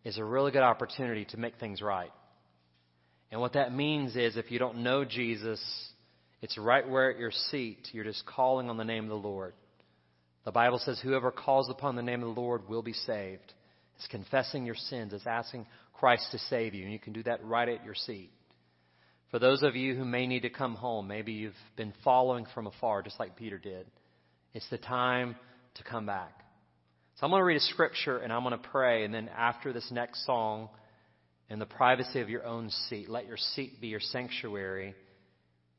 is 0.04 0.18
a 0.18 0.24
really 0.24 0.52
good 0.52 0.62
opportunity 0.62 1.24
to 1.30 1.38
make 1.38 1.58
things 1.58 1.80
right. 1.80 2.12
And 3.32 3.40
what 3.40 3.54
that 3.54 3.74
means 3.74 4.14
is 4.14 4.36
if 4.36 4.50
you 4.50 4.58
don't 4.58 4.82
know 4.82 5.06
Jesus, 5.06 5.60
it's 6.42 6.58
right 6.58 6.86
where 6.86 7.10
at 7.10 7.18
your 7.18 7.32
seat. 7.32 7.88
You're 7.92 8.04
just 8.04 8.26
calling 8.26 8.68
on 8.68 8.76
the 8.76 8.84
name 8.84 9.04
of 9.04 9.10
the 9.10 9.28
Lord. 9.28 9.54
The 10.44 10.52
Bible 10.52 10.78
says, 10.78 11.00
whoever 11.02 11.30
calls 11.30 11.70
upon 11.70 11.96
the 11.96 12.02
name 12.02 12.22
of 12.22 12.34
the 12.34 12.40
Lord 12.40 12.68
will 12.68 12.82
be 12.82 12.92
saved. 12.92 13.54
It's 13.96 14.06
confessing 14.08 14.66
your 14.66 14.74
sins. 14.74 15.12
It's 15.12 15.26
asking 15.26 15.66
Christ 15.94 16.28
to 16.32 16.38
save 16.38 16.74
you. 16.74 16.84
And 16.84 16.92
you 16.92 16.98
can 16.98 17.12
do 17.12 17.22
that 17.24 17.44
right 17.44 17.68
at 17.68 17.84
your 17.84 17.94
seat. 17.94 18.30
For 19.30 19.38
those 19.38 19.62
of 19.62 19.74
you 19.74 19.94
who 19.94 20.04
may 20.04 20.26
need 20.26 20.42
to 20.42 20.50
come 20.50 20.74
home, 20.74 21.08
maybe 21.08 21.32
you've 21.32 21.54
been 21.76 21.92
following 22.04 22.46
from 22.54 22.66
afar, 22.66 23.02
just 23.02 23.18
like 23.18 23.36
Peter 23.36 23.58
did, 23.58 23.86
it's 24.54 24.68
the 24.70 24.78
time 24.78 25.36
to 25.74 25.82
come 25.82 26.06
back. 26.06 26.32
So 27.16 27.24
I'm 27.24 27.30
going 27.30 27.40
to 27.40 27.44
read 27.44 27.56
a 27.56 27.60
scripture 27.60 28.18
and 28.18 28.32
I'm 28.32 28.44
going 28.44 28.52
to 28.52 28.68
pray. 28.68 29.04
And 29.04 29.12
then 29.12 29.28
after 29.36 29.72
this 29.72 29.90
next 29.90 30.24
song, 30.26 30.68
in 31.48 31.58
the 31.58 31.66
privacy 31.66 32.20
of 32.20 32.28
your 32.28 32.44
own 32.44 32.70
seat, 32.88 33.08
let 33.08 33.26
your 33.26 33.36
seat 33.36 33.80
be 33.80 33.88
your 33.88 34.00
sanctuary. 34.00 34.94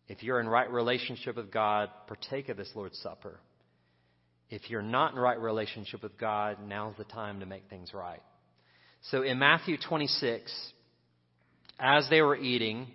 If 0.08 0.24
you're 0.24 0.40
in 0.40 0.48
right 0.48 0.70
relationship 0.72 1.36
with 1.36 1.52
God, 1.52 1.90
partake 2.08 2.50
of 2.50 2.58
this 2.58 2.72
Lord's 2.74 2.98
Supper. 3.00 3.40
If 4.50 4.70
you're 4.70 4.82
not 4.82 5.14
in 5.14 5.20
right 5.20 5.40
relationship 5.40 6.04
with 6.04 6.18
God, 6.18 6.58
now's 6.66 6.96
the 6.98 7.04
time 7.04 7.42
to 7.42 7.46
make 7.46 7.70
things 7.70 7.94
right. 7.94 8.22
So 9.12 9.22
in 9.22 9.40
Matthew 9.40 9.78
26, 9.78 10.52
as 11.80 12.08
they 12.10 12.22
were 12.22 12.36
eating, 12.36 12.88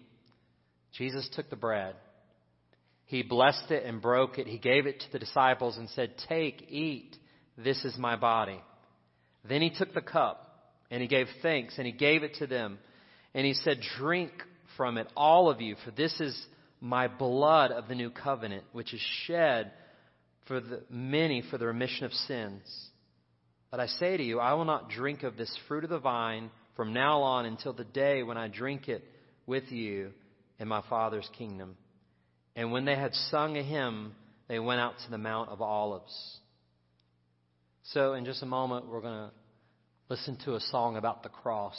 Jesus 0.97 1.29
took 1.35 1.51
the 1.51 1.57
bread. 1.57 1.95
He 3.05 3.23
blessed 3.23 3.71
it 3.71 3.85
and 3.85 4.01
broke 4.01 4.39
it. 4.39 4.47
He 4.47 4.59
gave 4.59 4.87
it 4.87 5.01
to 5.01 5.13
the 5.13 5.19
disciples 5.19 5.77
and 5.77 5.89
said, 5.91 6.15
Take, 6.29 6.67
eat. 6.71 7.17
This 7.59 7.85
is 7.85 7.99
my 7.99 8.17
body. 8.17 8.61
Then 9.47 9.61
he 9.61 9.71
took 9.71 9.93
the 9.93 10.01
cup 10.01 10.49
and 10.91 11.03
he 11.03 11.09
gave 11.09 11.27
thanks 11.43 11.75
and 11.77 11.87
he 11.87 11.93
gave 11.93 12.23
it 12.23 12.37
to 12.37 12.47
them. 12.47 12.79
And 13.35 13.47
he 13.47 13.55
said, 13.55 13.81
Drink 13.99 14.33
from 14.77 14.97
it, 14.97 15.09
all 15.15 15.51
of 15.51 15.61
you, 15.61 15.77
for 15.85 15.91
this 15.91 16.19
is 16.21 16.47
my 16.81 17.07
blood 17.09 17.71
of 17.71 17.89
the 17.89 17.95
new 17.95 18.11
covenant, 18.11 18.65
which 18.73 18.95
is 18.95 19.01
shed 19.27 19.73
for 20.53 20.61
the 20.61 20.83
many 20.91 21.43
for 21.51 21.57
the 21.57 21.67
remission 21.67 22.05
of 22.05 22.13
sins. 22.13 22.63
But 23.71 23.81
I 23.81 23.87
say 23.87 24.19
to 24.19 24.23
you, 24.23 24.39
I 24.39 24.53
will 24.53 24.67
not 24.67 24.91
drink 24.91 25.23
of 25.23 25.39
this 25.39 25.57
fruit 25.67 25.83
of 25.83 25.89
the 25.89 25.99
vine 25.99 26.51
from 26.77 26.93
now 26.93 27.23
on 27.23 27.47
until 27.47 27.73
the 27.73 27.85
day 27.85 28.23
when 28.23 28.37
I 28.37 28.49
drink 28.49 28.87
it 28.87 29.03
with 29.47 29.73
you 29.73 30.11
in 30.59 30.69
my 30.69 30.83
Father's 30.91 31.29
kingdom. 31.39 31.75
And 32.55 32.71
when 32.71 32.85
they 32.85 32.97
had 32.97 33.15
sung 33.31 33.57
a 33.57 33.63
hymn, 33.63 34.15
they 34.47 34.59
went 34.59 34.79
out 34.79 34.93
to 35.07 35.11
the 35.11 35.17
Mount 35.17 35.49
of 35.49 35.63
Olives. 35.63 36.15
So, 37.85 38.13
in 38.13 38.27
just 38.27 38.43
a 38.43 38.47
moment, 38.47 38.89
we're 38.89 39.01
going 39.01 39.31
to 39.31 39.33
listen 40.11 40.37
to 40.45 40.57
a 40.57 40.61
song 40.61 40.99
about 40.99 41.23
the 41.23 41.31
cross 41.31 41.79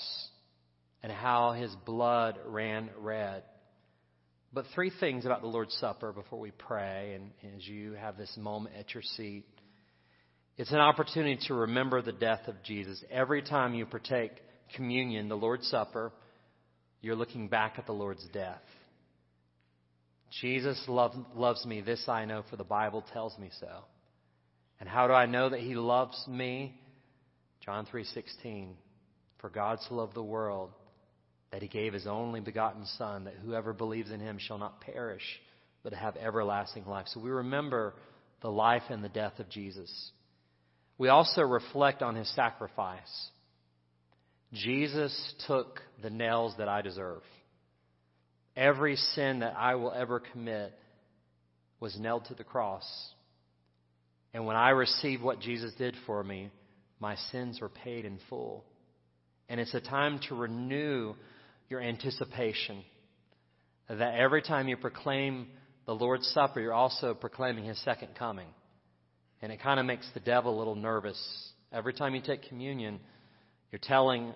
and 1.03 1.11
how 1.11 1.51
his 1.51 1.71
blood 1.85 2.39
ran 2.43 2.89
red. 2.97 3.43
But 4.53 4.65
three 4.75 4.91
things 4.99 5.25
about 5.25 5.41
the 5.41 5.47
Lord's 5.47 5.73
Supper 5.75 6.11
before 6.11 6.39
we 6.39 6.51
pray 6.51 7.15
and 7.15 7.55
as 7.55 7.67
you 7.67 7.93
have 7.93 8.17
this 8.17 8.31
moment 8.37 8.75
at 8.77 8.93
your 8.93 9.01
seat. 9.01 9.45
It's 10.57 10.71
an 10.71 10.77
opportunity 10.77 11.39
to 11.47 11.55
remember 11.55 12.03
the 12.03 12.11
death 12.11 12.47
of 12.47 12.61
Jesus. 12.63 13.03
Every 13.09 13.41
time 13.41 13.73
you 13.73 13.87
partake 13.87 14.31
communion, 14.75 15.27
the 15.27 15.35
Lord's 15.35 15.67
Supper, 15.67 16.11
you're 17.01 17.15
looking 17.15 17.47
back 17.47 17.79
at 17.79 17.87
the 17.87 17.93
Lord's 17.93 18.25
death. 18.31 18.61
Jesus 20.41 20.79
love, 20.87 21.13
loves 21.35 21.65
me. 21.65 21.81
This 21.81 22.07
I 22.07 22.25
know, 22.25 22.43
for 22.51 22.55
the 22.55 22.63
Bible 22.63 23.03
tells 23.11 23.37
me 23.39 23.49
so. 23.59 23.83
And 24.79 24.87
how 24.87 25.07
do 25.07 25.13
I 25.13 25.25
know 25.25 25.49
that 25.49 25.61
He 25.61 25.73
loves 25.73 26.23
me? 26.27 26.79
John 27.65 27.87
3:16. 27.91 28.75
For 29.39 29.49
God 29.49 29.79
so 29.81 29.95
loved 29.95 30.13
the 30.13 30.23
world 30.23 30.71
that 31.53 31.61
he 31.61 31.67
gave 31.67 31.93
his 31.93 32.07
only 32.07 32.39
begotten 32.39 32.83
Son, 32.97 33.25
that 33.25 33.35
whoever 33.45 33.73
believes 33.73 34.09
in 34.09 34.19
him 34.19 34.39
shall 34.39 34.57
not 34.57 34.81
perish, 34.81 35.21
but 35.83 35.93
have 35.93 36.15
everlasting 36.17 36.83
life. 36.87 37.05
So 37.09 37.19
we 37.19 37.29
remember 37.29 37.93
the 38.41 38.49
life 38.49 38.81
and 38.89 39.03
the 39.03 39.09
death 39.09 39.37
of 39.37 39.49
Jesus. 39.49 40.11
We 40.97 41.09
also 41.09 41.43
reflect 41.43 42.01
on 42.01 42.15
his 42.15 42.27
sacrifice. 42.33 43.29
Jesus 44.51 45.35
took 45.45 45.79
the 46.01 46.09
nails 46.09 46.55
that 46.57 46.67
I 46.67 46.81
deserve. 46.81 47.21
Every 48.57 48.95
sin 48.95 49.41
that 49.41 49.53
I 49.55 49.75
will 49.75 49.91
ever 49.91 50.19
commit 50.19 50.73
was 51.79 51.95
nailed 51.99 52.25
to 52.25 52.33
the 52.33 52.43
cross. 52.43 52.85
And 54.33 54.47
when 54.47 54.55
I 54.55 54.69
receive 54.69 55.21
what 55.21 55.39
Jesus 55.39 55.71
did 55.75 55.95
for 56.07 56.23
me, 56.23 56.49
my 56.99 57.15
sins 57.31 57.61
were 57.61 57.69
paid 57.69 58.05
in 58.05 58.17
full. 58.27 58.65
And 59.49 59.59
it's 59.59 59.75
a 59.75 59.81
time 59.81 60.19
to 60.29 60.35
renew 60.35 61.13
your 61.73 61.81
anticipation. 61.81 62.83
That 63.89 64.13
every 64.13 64.43
time 64.43 64.67
you 64.67 64.77
proclaim 64.77 65.47
the 65.87 65.93
Lord's 65.93 66.27
Supper, 66.27 66.61
you're 66.61 66.71
also 66.71 67.15
proclaiming 67.15 67.65
His 67.65 67.83
second 67.83 68.09
coming. 68.15 68.47
And 69.41 69.51
it 69.51 69.59
kind 69.59 69.79
of 69.79 69.85
makes 69.87 70.07
the 70.13 70.19
devil 70.19 70.55
a 70.55 70.57
little 70.57 70.75
nervous. 70.75 71.19
Every 71.71 71.93
time 71.93 72.13
you 72.13 72.21
take 72.21 72.47
communion, 72.47 72.99
you're 73.71 73.79
telling 73.81 74.33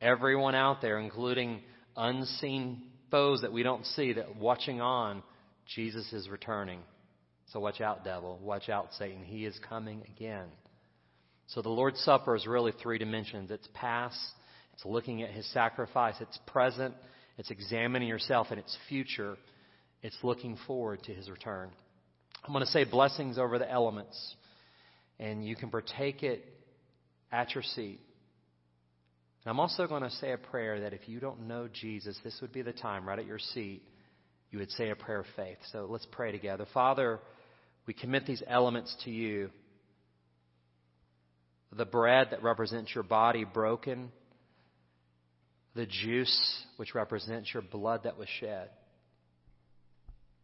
Everyone 0.00 0.54
out 0.54 0.80
there, 0.80 1.00
including 1.00 1.60
unseen 1.96 2.84
foes 3.10 3.40
that 3.40 3.52
we 3.52 3.64
don't 3.64 3.84
see, 3.84 4.12
that 4.12 4.36
watching 4.36 4.80
on, 4.80 5.24
Jesus 5.74 6.12
is 6.12 6.28
returning. 6.28 6.78
So 7.52 7.58
watch 7.58 7.80
out, 7.80 8.04
devil. 8.04 8.38
Watch 8.40 8.68
out, 8.68 8.90
Satan. 8.96 9.24
He 9.24 9.44
is 9.44 9.58
coming 9.68 10.02
again. 10.16 10.46
So 11.48 11.62
the 11.62 11.68
Lord's 11.68 11.98
Supper 12.00 12.36
is 12.36 12.46
really 12.46 12.72
three 12.80 12.98
dimensions. 12.98 13.50
It's 13.50 13.66
past, 13.74 14.16
it's 14.78 14.86
looking 14.86 15.24
at 15.24 15.30
his 15.30 15.44
sacrifice, 15.52 16.14
it's 16.20 16.38
present, 16.46 16.94
it's 17.36 17.50
examining 17.50 18.06
yourself, 18.06 18.46
and 18.50 18.60
it's 18.60 18.78
future. 18.88 19.36
It's 20.04 20.16
looking 20.22 20.56
forward 20.68 21.02
to 21.02 21.12
his 21.12 21.28
return. 21.28 21.70
I'm 22.44 22.52
going 22.52 22.64
to 22.64 22.70
say 22.70 22.84
blessings 22.84 23.38
over 23.38 23.58
the 23.58 23.68
elements, 23.68 24.36
and 25.18 25.44
you 25.44 25.56
can 25.56 25.70
partake 25.70 26.22
it 26.22 26.44
at 27.32 27.56
your 27.56 27.64
seat. 27.64 27.98
And 29.44 29.50
I'm 29.50 29.58
also 29.58 29.88
going 29.88 30.04
to 30.04 30.10
say 30.10 30.30
a 30.30 30.38
prayer 30.38 30.82
that 30.82 30.92
if 30.92 31.08
you 31.08 31.18
don't 31.18 31.48
know 31.48 31.66
Jesus, 31.72 32.16
this 32.22 32.38
would 32.40 32.52
be 32.52 32.62
the 32.62 32.72
time 32.72 33.04
right 33.04 33.18
at 33.18 33.26
your 33.26 33.40
seat. 33.40 33.82
You 34.52 34.60
would 34.60 34.70
say 34.70 34.90
a 34.90 34.94
prayer 34.94 35.20
of 35.20 35.26
faith. 35.34 35.58
So 35.72 35.88
let's 35.90 36.06
pray 36.12 36.30
together. 36.30 36.66
Father, 36.72 37.18
we 37.88 37.94
commit 37.94 38.26
these 38.26 38.44
elements 38.46 38.94
to 39.06 39.10
you. 39.10 39.50
The 41.76 41.84
bread 41.84 42.28
that 42.30 42.44
represents 42.44 42.94
your 42.94 43.02
body 43.02 43.42
broken, 43.42 44.12
the 45.78 45.86
juice 45.86 46.64
which 46.76 46.94
represents 46.94 47.54
your 47.54 47.62
blood 47.62 48.02
that 48.02 48.18
was 48.18 48.28
shed. 48.40 48.68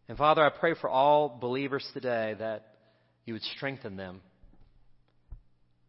And 0.08 0.16
Father, 0.16 0.42
I 0.44 0.48
pray 0.48 0.74
for 0.80 0.88
all 0.88 1.28
believers 1.28 1.84
today 1.92 2.36
that 2.38 2.66
you 3.24 3.34
would 3.34 3.42
strengthen 3.42 3.96
them 3.96 4.20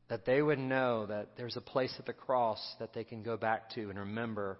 that 0.09 0.25
they 0.25 0.41
would 0.41 0.59
know 0.59 1.05
that 1.07 1.29
there's 1.37 1.57
a 1.57 1.61
place 1.61 1.93
at 1.97 2.05
the 2.05 2.13
cross 2.13 2.59
that 2.79 2.93
they 2.93 3.03
can 3.03 3.23
go 3.23 3.37
back 3.37 3.71
to 3.71 3.89
and 3.89 3.97
remember 3.97 4.59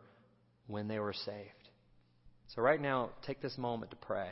when 0.67 0.87
they 0.87 0.99
were 0.99 1.13
saved. 1.13 1.69
So, 2.55 2.61
right 2.61 2.81
now, 2.81 3.11
take 3.25 3.41
this 3.41 3.57
moment 3.57 3.91
to 3.91 3.97
pray. 3.97 4.29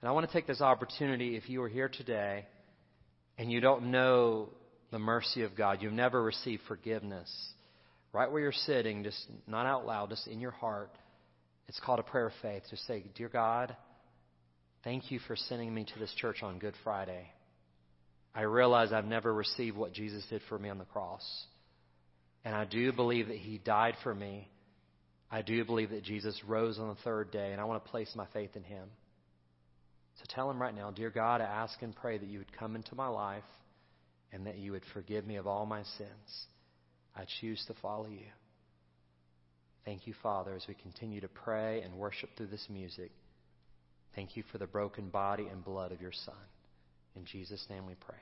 And 0.00 0.08
I 0.08 0.12
want 0.12 0.26
to 0.26 0.32
take 0.32 0.46
this 0.46 0.60
opportunity 0.60 1.36
if 1.36 1.48
you 1.48 1.62
are 1.62 1.68
here 1.68 1.88
today 1.88 2.46
and 3.38 3.50
you 3.50 3.60
don't 3.60 3.90
know 3.90 4.50
the 4.90 4.98
mercy 4.98 5.42
of 5.42 5.56
God, 5.56 5.78
you've 5.80 5.92
never 5.92 6.22
received 6.22 6.62
forgiveness, 6.68 7.30
right 8.14 8.30
where 8.30 8.40
you're 8.40 8.52
sitting, 8.52 9.02
just 9.02 9.26
not 9.46 9.66
out 9.66 9.84
loud, 9.84 10.08
just 10.08 10.26
in 10.28 10.40
your 10.40 10.52
heart, 10.52 10.90
it's 11.68 11.80
called 11.80 11.98
a 11.98 12.04
prayer 12.04 12.28
of 12.28 12.32
faith. 12.40 12.62
Just 12.70 12.86
say, 12.86 13.04
Dear 13.16 13.28
God, 13.28 13.76
thank 14.84 15.10
you 15.10 15.18
for 15.26 15.36
sending 15.36 15.74
me 15.74 15.84
to 15.84 15.98
this 15.98 16.14
church 16.16 16.42
on 16.42 16.58
Good 16.58 16.74
Friday. 16.84 17.26
I 18.34 18.42
realize 18.42 18.92
I've 18.92 19.04
never 19.04 19.34
received 19.34 19.76
what 19.76 19.92
Jesus 19.92 20.24
did 20.30 20.42
for 20.48 20.58
me 20.58 20.68
on 20.68 20.78
the 20.78 20.84
cross. 20.84 21.24
And 22.44 22.54
I 22.54 22.64
do 22.64 22.92
believe 22.92 23.28
that 23.28 23.36
He 23.36 23.58
died 23.58 23.94
for 24.02 24.14
me. 24.14 24.48
I 25.30 25.42
do 25.42 25.64
believe 25.64 25.90
that 25.90 26.04
Jesus 26.04 26.38
rose 26.46 26.78
on 26.78 26.88
the 26.88 27.02
third 27.02 27.32
day, 27.32 27.50
and 27.50 27.60
I 27.60 27.64
want 27.64 27.84
to 27.84 27.90
place 27.90 28.10
my 28.14 28.26
faith 28.32 28.50
in 28.54 28.62
Him. 28.62 28.88
So 30.16 30.24
tell 30.28 30.48
Him 30.50 30.62
right 30.62 30.74
now, 30.74 30.92
Dear 30.92 31.10
God, 31.10 31.40
I 31.40 31.44
ask 31.44 31.82
and 31.82 31.96
pray 31.96 32.18
that 32.18 32.28
you 32.28 32.38
would 32.38 32.56
come 32.56 32.76
into 32.76 32.94
my 32.94 33.08
life 33.08 33.42
and 34.32 34.46
that 34.46 34.58
you 34.58 34.72
would 34.72 34.84
forgive 34.92 35.26
me 35.26 35.36
of 35.36 35.48
all 35.48 35.66
my 35.66 35.82
sins. 35.96 36.46
I 37.16 37.24
choose 37.40 37.64
to 37.66 37.74
follow 37.80 38.08
you. 38.08 38.26
Thank 39.84 40.06
you, 40.06 40.14
Father, 40.22 40.54
as 40.54 40.64
we 40.66 40.74
continue 40.74 41.20
to 41.20 41.28
pray 41.28 41.82
and 41.82 41.94
worship 41.94 42.30
through 42.36 42.46
this 42.46 42.66
music. 42.70 43.10
Thank 44.14 44.36
you 44.36 44.42
for 44.50 44.58
the 44.58 44.66
broken 44.66 45.08
body 45.08 45.46
and 45.50 45.64
blood 45.64 45.92
of 45.92 46.00
your 46.00 46.12
Son. 46.12 46.34
In 47.16 47.24
Jesus' 47.24 47.64
name 47.68 47.86
we 47.86 47.94
pray. 47.94 48.16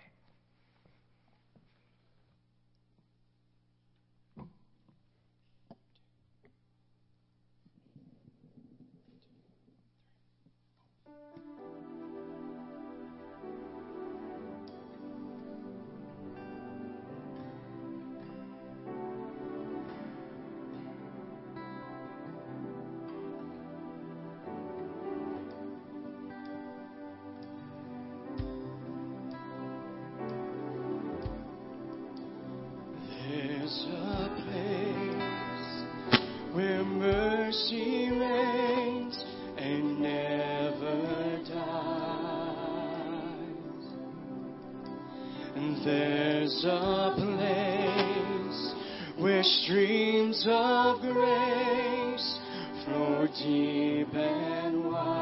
a 46.64 47.14
place 47.16 48.74
where 49.18 49.42
streams 49.42 50.44
of 50.48 51.00
grace 51.00 52.38
flow 52.84 53.26
deep 53.38 54.14
and 54.14 54.84
wide. 54.84 55.12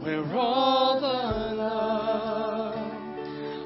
Where 0.00 0.24
all 0.36 1.00
the 1.00 1.54
love 1.54 2.74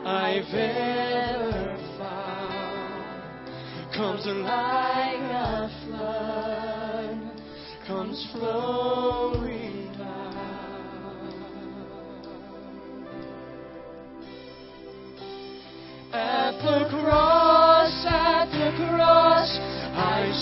I've 0.06 0.54
ever 0.54 1.76
found 1.98 3.46
comes 3.94 4.26
alive. 4.26 4.85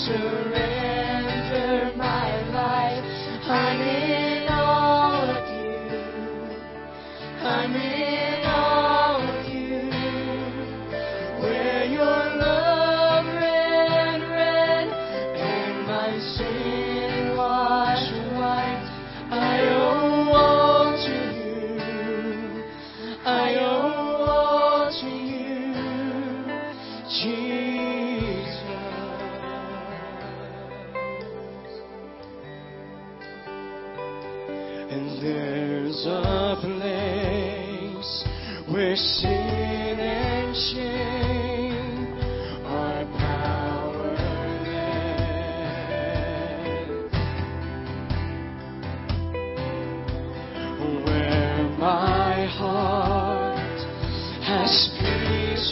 sure. 0.05 0.54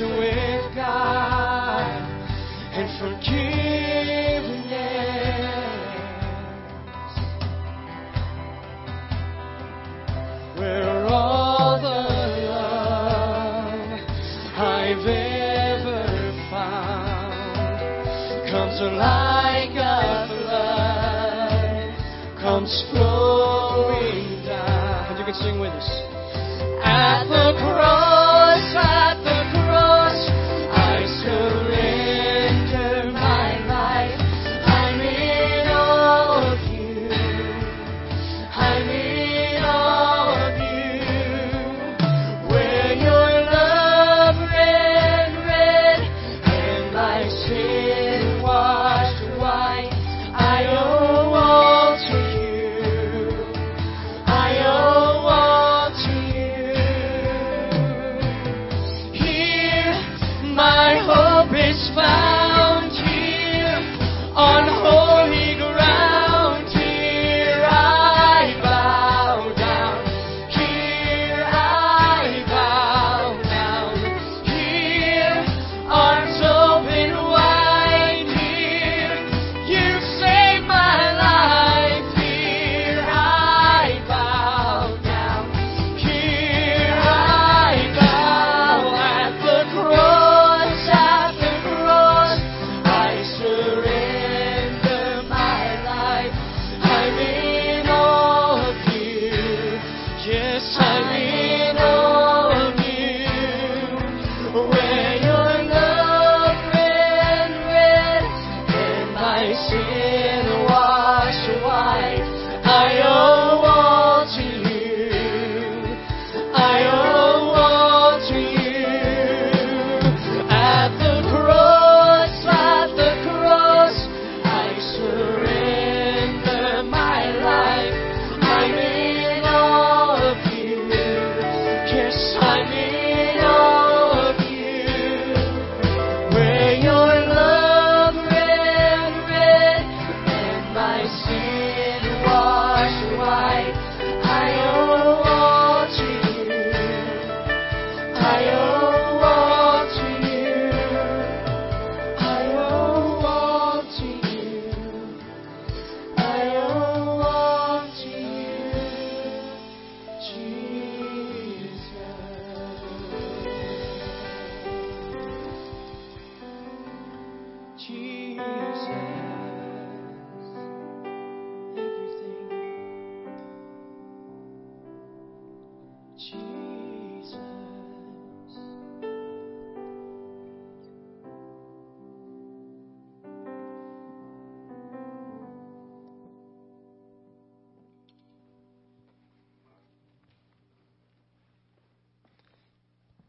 with 0.01 0.75
God. 0.75 1.85
And 2.73 2.99
from 2.99 3.19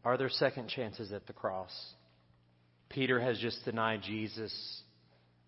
Are 0.05 0.17
there 0.17 0.29
second 0.29 0.69
chances 0.69 1.11
at 1.11 1.25
the 1.25 1.33
cross? 1.33 1.73
Peter 2.89 3.19
has 3.19 3.39
just 3.39 3.65
denied 3.65 4.03
Jesus 4.03 4.53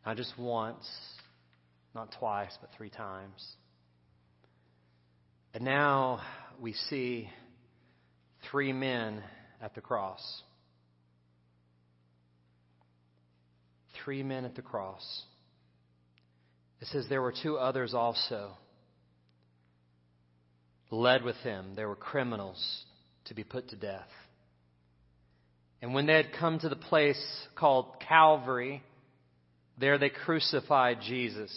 not 0.04 0.18
just 0.18 0.34
once, 0.40 0.88
not 1.94 2.16
twice, 2.18 2.58
but 2.60 2.70
three 2.76 2.90
times. 2.90 3.46
And 5.54 5.64
now 5.66 6.22
we 6.60 6.74
see 6.74 7.30
three 8.50 8.74
men 8.74 9.22
at 9.62 9.76
the 9.76 9.82
cross. 9.82 10.22
Three 14.04 14.24
men 14.24 14.46
at 14.46 14.56
the 14.56 14.62
cross. 14.62 15.24
It 16.80 16.88
says 16.88 17.06
there 17.10 17.22
were 17.22 17.34
two 17.44 17.58
others 17.58 17.94
also 17.94 18.52
led 20.90 21.24
with 21.24 21.38
him. 21.38 21.74
They 21.76 21.86
were 21.86 21.96
criminals 21.96 22.86
to 23.26 23.34
be 23.34 23.44
put 23.44 23.70
to 23.70 23.76
death. 23.76 24.08
And 25.82 25.94
when 25.94 26.08
they 26.08 26.16
had 26.16 26.34
come 26.40 26.60
to 26.60 26.70
the 26.70 26.76
place 26.76 27.22
called 27.56 28.02
Calvary, 28.08 28.82
there 29.78 29.98
they 29.98 30.10
crucified 30.10 31.00
Jesus. 31.02 31.52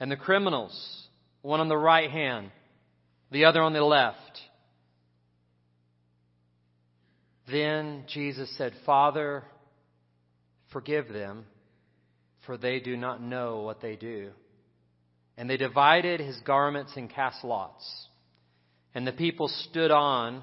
And 0.00 0.10
the 0.10 0.16
criminals, 0.16 1.06
one 1.42 1.60
on 1.60 1.68
the 1.68 1.76
right 1.76 2.10
hand, 2.10 2.50
the 3.30 3.44
other 3.44 3.62
on 3.62 3.72
the 3.72 3.82
left. 3.82 4.40
Then 7.50 8.04
Jesus 8.08 8.52
said, 8.56 8.72
Father, 8.84 9.44
forgive 10.72 11.08
them, 11.08 11.44
for 12.46 12.56
they 12.56 12.80
do 12.80 12.96
not 12.96 13.22
know 13.22 13.60
what 13.60 13.80
they 13.80 13.94
do. 13.94 14.30
And 15.36 15.48
they 15.48 15.56
divided 15.56 16.20
his 16.20 16.38
garments 16.40 16.92
and 16.96 17.08
cast 17.08 17.44
lots. 17.44 17.84
And 18.94 19.06
the 19.06 19.12
people 19.12 19.48
stood 19.48 19.90
on, 19.90 20.42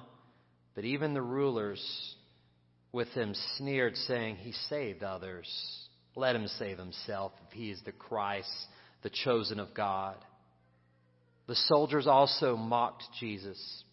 but 0.76 0.86
even 0.86 1.14
the 1.14 1.22
rulers 1.22 2.16
with 2.92 3.14
them 3.14 3.34
sneered, 3.58 3.96
saying, 3.96 4.38
He 4.38 4.52
saved 4.52 5.04
others. 5.04 5.48
Let 6.16 6.36
him 6.36 6.48
save 6.48 6.78
himself 6.78 7.32
if 7.48 7.54
he 7.54 7.70
is 7.70 7.80
the 7.86 7.92
Christ, 7.92 8.50
the 9.04 9.12
chosen 9.12 9.60
of 9.60 9.74
God. 9.74 10.16
The 11.48 11.56
soldiers 11.56 12.08
also 12.08 12.56
mocked 12.56 13.04
Jesus, 13.20 13.84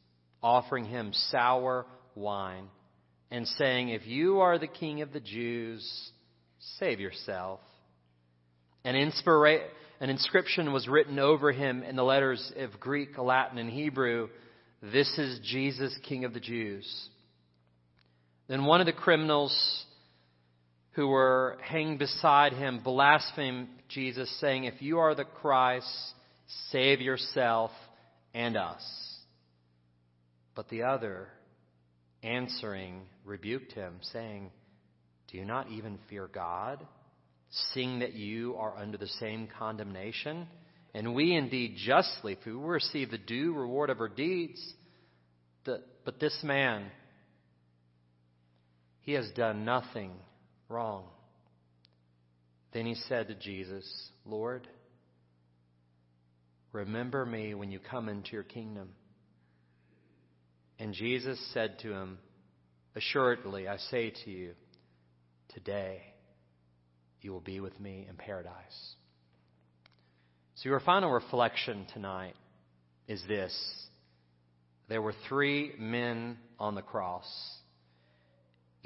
offering 0.43 0.85
him 0.85 1.13
sour 1.31 1.87
wine, 2.15 2.69
and 3.31 3.47
saying, 3.47 3.91
If 3.91 4.07
you 4.07 4.41
are 4.41 4.59
the 4.59 4.67
king 4.67 5.03
of 5.03 5.13
the 5.13 5.21
Jews, 5.21 6.11
save 6.79 7.01
yourself. 7.01 7.61
An, 8.85 8.95
inspira- 8.95 9.67
an 10.01 10.11
inscription 10.11 10.73
was 10.73 10.89
written 10.89 11.19
over 11.19 11.53
him 11.53 11.83
in 11.83 11.97
the 11.97 12.05
letters 12.05 12.53
of 12.57 12.79
Greek, 12.79 13.19
Latin, 13.19 13.59
and 13.59 13.71
Hebrew 13.71 14.29
This 14.83 15.19
is 15.19 15.41
Jesus, 15.43 15.97
King 16.09 16.25
of 16.25 16.35
the 16.35 16.41
Jews. 16.41 17.09
Then 18.49 18.65
one 18.65 18.81
of 18.81 18.87
the 18.87 18.93
criminals 18.93 19.85
who 20.93 21.09
were 21.09 21.59
hanging 21.63 21.99
beside 21.99 22.53
him 22.53 22.81
blasphemed 22.83 23.69
Jesus, 23.89 24.35
saying, 24.41 24.65
If 24.65 24.81
you 24.81 24.99
are 24.99 25.15
the 25.15 25.25
Christ, 25.25 25.87
save 26.71 27.01
yourself 27.01 27.71
and 28.33 28.57
us. 28.57 28.83
But 30.55 30.69
the 30.69 30.85
other, 30.85 31.29
answering, 32.23 33.03
rebuked 33.25 33.73
him, 33.73 33.97
saying, 34.13 34.51
Do 35.31 35.39
you 35.39 35.45
not 35.45 35.71
even 35.71 35.99
fear 36.09 36.29
God, 36.33 36.85
seeing 37.75 37.99
that 37.99 38.15
you 38.15 38.57
are 38.57 38.77
under 38.77 38.97
the 38.97 39.07
same 39.07 39.49
condemnation? 39.59 40.47
And 40.95 41.15
we 41.15 41.35
indeed 41.35 41.77
justly, 41.85 42.39
for 42.43 42.57
we 42.57 42.67
receive 42.67 43.11
the 43.11 43.19
due 43.19 43.53
reward 43.53 43.91
of 43.91 44.01
our 44.01 44.09
deeds. 44.09 44.61
The, 45.67 45.83
But 46.07 46.21
this 46.21 46.39
man, 46.43 46.87
he 49.07 49.13
has 49.13 49.31
done 49.37 49.65
nothing 49.65 50.11
wrong. 50.69 51.05
Then 52.73 52.87
he 52.87 52.97
said 53.09 53.29
to 53.29 53.37
Jesus, 53.37 53.89
Lord, 54.27 54.67
remember 56.73 57.25
me 57.25 57.55
when 57.55 57.71
you 57.71 57.79
come 57.79 58.09
into 58.09 58.33
your 58.33 58.43
kingdom. 58.43 58.89
And 60.81 60.93
Jesus 60.93 61.39
said 61.55 61.79
to 61.83 61.93
him, 61.93 62.19
Assuredly, 62.97 63.69
I 63.69 63.77
say 63.77 64.13
to 64.25 64.31
you, 64.31 64.53
today 65.55 66.03
you 67.21 67.31
will 67.31 67.41
be 67.41 67.61
with 67.61 67.79
me 67.79 68.07
in 68.11 68.17
paradise. 68.17 68.95
So, 70.57 70.69
your 70.69 70.81
final 70.81 71.13
reflection 71.13 71.87
tonight 71.95 72.35
is 73.07 73.23
this 73.29 73.55
there 74.89 75.01
were 75.01 75.15
three 75.29 75.73
men 75.79 76.39
on 76.59 76.75
the 76.75 76.83
cross 76.83 77.27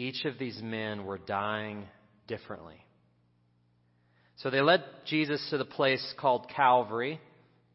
each 0.01 0.25
of 0.25 0.39
these 0.39 0.59
men 0.63 1.05
were 1.05 1.19
dying 1.19 1.85
differently. 2.27 2.83
So 4.37 4.49
they 4.49 4.63
led 4.63 4.83
Jesus 5.05 5.47
to 5.51 5.59
the 5.59 5.67
place 5.67 6.15
called 6.19 6.49
Calvary. 6.57 7.21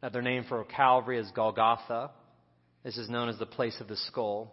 Another 0.02 0.22
name 0.22 0.44
for 0.48 0.64
Calvary 0.64 1.20
is 1.20 1.30
Golgotha. 1.36 2.10
This 2.82 2.98
is 2.98 3.08
known 3.08 3.28
as 3.28 3.38
the 3.38 3.46
place 3.46 3.76
of 3.80 3.86
the 3.86 3.96
skull. 3.96 4.52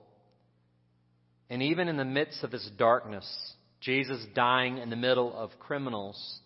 And 1.50 1.64
even 1.64 1.88
in 1.88 1.98
the 1.98 2.06
midst 2.06 2.44
of 2.44 2.52
this 2.52 2.70
darkness, 2.78 3.26
Jesus 3.82 4.24
dying 4.36 4.78
in 4.78 4.92
the 4.92 4.96
middle 4.96 5.36
of 5.36 5.58
criminals, 5.60 6.40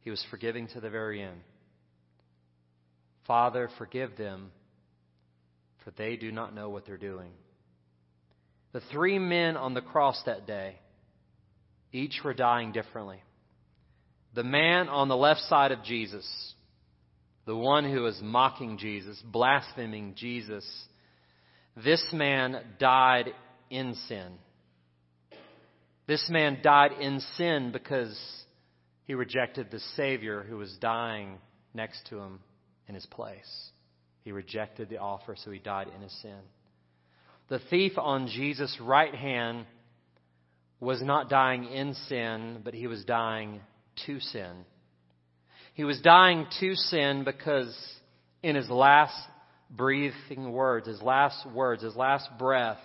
he 0.00 0.10
was 0.10 0.24
forgiving 0.30 0.68
to 0.68 0.80
the 0.80 0.88
very 0.88 1.22
end. 1.22 1.40
Father, 3.26 3.68
forgive 3.76 4.16
them, 4.16 4.50
for 5.84 5.90
they 5.98 6.16
do 6.16 6.32
not 6.32 6.54
know 6.54 6.70
what 6.70 6.86
they're 6.86 6.96
doing. 6.96 7.32
The 8.72 8.80
three 8.92 9.18
men 9.18 9.56
on 9.56 9.74
the 9.74 9.80
cross 9.80 10.20
that 10.26 10.46
day, 10.46 10.76
each 11.92 12.20
were 12.24 12.34
dying 12.34 12.72
differently. 12.72 13.22
The 14.34 14.44
man 14.44 14.88
on 14.88 15.08
the 15.08 15.16
left 15.16 15.40
side 15.42 15.72
of 15.72 15.82
Jesus, 15.82 16.26
the 17.46 17.56
one 17.56 17.90
who 17.90 18.02
was 18.02 18.20
mocking 18.22 18.76
Jesus, 18.76 19.20
blaspheming 19.24 20.14
Jesus, 20.14 20.64
this 21.76 22.04
man 22.12 22.62
died 22.78 23.32
in 23.70 23.94
sin. 24.08 24.32
This 26.06 26.28
man 26.30 26.58
died 26.62 26.92
in 27.00 27.20
sin 27.36 27.72
because 27.72 28.16
he 29.04 29.14
rejected 29.14 29.70
the 29.70 29.80
Savior 29.96 30.44
who 30.48 30.56
was 30.56 30.76
dying 30.80 31.38
next 31.74 32.06
to 32.08 32.18
him 32.18 32.40
in 32.88 32.94
his 32.94 33.06
place. 33.06 33.70
He 34.22 34.32
rejected 34.32 34.88
the 34.88 34.98
offer, 34.98 35.36
so 35.36 35.50
he 35.50 35.58
died 35.58 35.88
in 35.94 36.02
his 36.02 36.12
sin. 36.22 36.40
The 37.48 37.60
thief 37.70 37.92
on 37.96 38.28
Jesus' 38.28 38.76
right 38.80 39.14
hand 39.14 39.66
was 40.80 41.00
not 41.02 41.30
dying 41.30 41.64
in 41.64 41.94
sin, 42.08 42.60
but 42.64 42.74
he 42.74 42.86
was 42.86 43.04
dying 43.04 43.60
to 44.06 44.20
sin. 44.20 44.64
He 45.74 45.84
was 45.84 46.00
dying 46.00 46.46
to 46.60 46.74
sin 46.74 47.24
because 47.24 47.74
in 48.42 48.56
his 48.56 48.68
last 48.68 49.16
breathing 49.70 50.52
words, 50.52 50.86
his 50.86 51.02
last 51.02 51.46
words, 51.52 51.82
his 51.82 51.96
last 51.96 52.28
breath, 52.38 52.80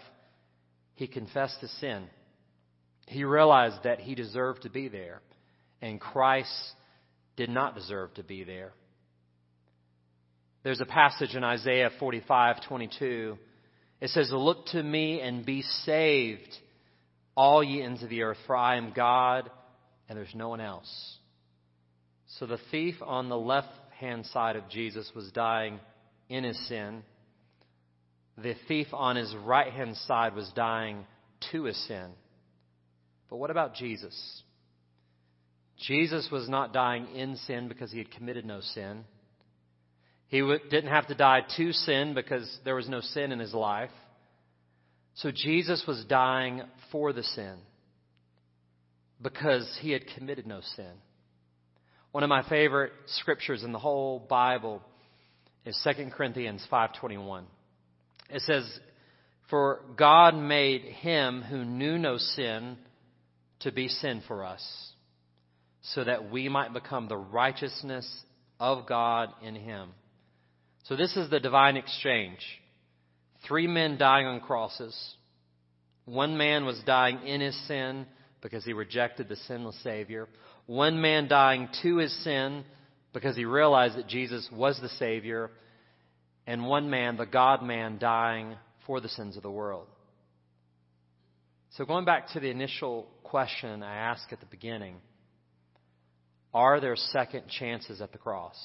he 0.95 1.07
confessed 1.07 1.59
to 1.62 1.68
sin. 1.68 2.03
He 3.07 3.24
realized 3.24 3.84
that 3.84 3.99
he 3.99 4.16
deserved 4.16 4.64
to 4.64 4.70
be 4.70 4.88
there, 4.88 5.22
and 5.82 5.99
Christ 5.99 6.51
did 7.36 7.49
not 7.49 7.76
deserve 7.76 8.14
to 8.16 8.24
be 8.24 8.43
there. 8.43 8.74
There's 10.64 10.82
a 10.82 10.86
passage 10.86 11.36
in 11.36 11.43
Isaiah 11.43 11.89
45 11.99 12.68
22 12.68 13.38
it 14.02 14.10
says, 14.10 14.30
Look 14.32 14.66
to 14.68 14.84
me 14.84 15.22
and 15.22 15.45
be 15.45 15.62
saved, 15.62 16.49
all 17.38 17.64
ye 17.64 17.82
ends 17.82 18.04
of 18.04 18.10
the 18.10 18.24
earth, 18.24 18.38
for 18.45 18.56
I 18.56 18.76
am 18.76 18.91
God 18.93 19.49
and 20.12 20.18
there's 20.18 20.36
no 20.36 20.49
one 20.49 20.60
else. 20.60 21.18
So 22.38 22.45
the 22.45 22.60
thief 22.70 22.95
on 23.02 23.30
the 23.30 23.38
left 23.38 23.70
hand 23.97 24.26
side 24.26 24.58
of 24.58 24.68
Jesus 24.68 25.10
was 25.16 25.32
dying 25.32 25.80
in 26.28 26.43
his 26.43 26.68
sin. 26.68 27.04
The 28.38 28.56
thief 28.68 28.88
on 28.91 29.16
his 29.16 29.34
right 29.45 29.72
hand 29.72 29.95
side 29.95 30.36
was 30.36 30.52
dying 30.54 31.06
to 31.52 31.64
his 31.64 31.78
sin. 31.88 32.10
But 33.30 33.38
what 33.38 33.52
about 33.52 33.74
Jesus? 33.74 34.43
Jesus 35.88 36.28
was 36.30 36.49
not 36.49 36.74
dying 36.74 37.08
in 37.16 37.38
sin 37.38 37.70
because 37.70 37.89
he 37.89 37.99
had 37.99 38.12
committed 38.12 38.43
no 38.43 38.60
sin. 38.60 39.06
He 40.32 40.40
didn't 40.40 40.90
have 40.90 41.08
to 41.08 41.16
die 41.16 41.42
to 41.58 41.74
sin 41.74 42.16
because 42.16 42.50
there 42.66 42.76
was 42.76 42.90
no 42.90 43.02
sin 43.02 43.32
in 43.32 43.38
his 43.38 43.54
life. 43.54 43.92
So 45.16 45.30
Jesus 45.30 45.84
was 45.86 46.04
dying 46.06 46.64
for 46.92 47.14
the 47.14 47.22
sin. 47.22 47.58
because 49.22 49.78
he 49.82 49.92
had 49.92 50.04
committed 50.16 50.48
no 50.48 50.62
sin. 50.76 50.92
One 52.12 52.24
of 52.24 52.30
my 52.30 52.48
favorite 52.50 52.92
scriptures 53.06 53.64
in 53.64 53.72
the 53.72 53.80
whole 53.80 54.20
Bible 54.20 54.82
is 55.66 55.80
2 55.84 56.12
Corinthians 56.12 56.66
5:21. 56.70 57.46
It 58.30 58.42
says, 58.42 58.80
"For 59.50 59.84
God 59.96 60.36
made 60.36 60.84
him 60.84 61.42
who 61.44 61.64
knew 61.64 61.98
no 61.98 62.18
sin 62.18 62.84
to 63.60 63.72
be 63.72 63.88
sin 63.88 64.22
for 64.22 64.44
us, 64.44 64.94
so 65.82 66.04
that 66.04 66.30
we 66.30 66.50
might 66.50 66.74
become 66.74 67.08
the 67.08 67.18
righteousness 67.18 68.26
of 68.60 68.86
God 68.86 69.34
in 69.42 69.56
him." 69.56 69.94
So 70.84 70.96
this 70.96 71.16
is 71.16 71.30
the 71.30 71.40
divine 71.40 71.78
exchange. 71.78 72.40
Three 73.48 73.68
men 73.68 73.98
dying 73.98 74.28
on 74.28 74.40
crosses. 74.40 74.96
One 76.06 76.38
man 76.38 76.66
was 76.66 76.82
dying 76.86 77.26
in 77.26 77.42
his 77.42 77.56
sin 77.68 78.06
because 78.42 78.66
he 78.66 78.74
rejected 78.74 79.30
the 79.30 79.36
sinless 79.36 79.82
Savior. 79.84 80.28
One 80.66 81.02
man 81.02 81.28
dying 81.28 81.70
to 81.84 81.98
his 81.98 82.24
sin 82.24 82.64
because 83.14 83.36
he 83.36 83.46
realized 83.46 83.98
that 83.98 84.08
Jesus 84.08 84.48
was 84.52 84.80
the 84.82 84.90
Savior. 84.90 85.52
And 86.48 86.66
one 86.66 86.90
man, 86.90 87.18
the 87.18 87.26
God 87.26 87.62
man, 87.62 87.98
dying 88.00 88.56
for 88.88 89.00
the 89.00 89.10
sins 89.10 89.38
of 89.38 89.44
the 89.44 89.52
world. 89.52 89.88
So 91.72 91.86
going 91.86 92.06
back 92.06 92.30
to 92.34 92.40
the 92.40 92.50
initial 92.50 93.08
question 93.24 93.84
I 93.84 93.96
asked 93.96 94.34
at 94.34 94.40
the 94.40 94.46
beginning, 94.48 94.96
are 96.54 96.82
there 96.82 96.96
second 96.96 97.44
chances 97.48 98.02
at 98.02 98.12
the 98.12 98.18
cross? 98.18 98.58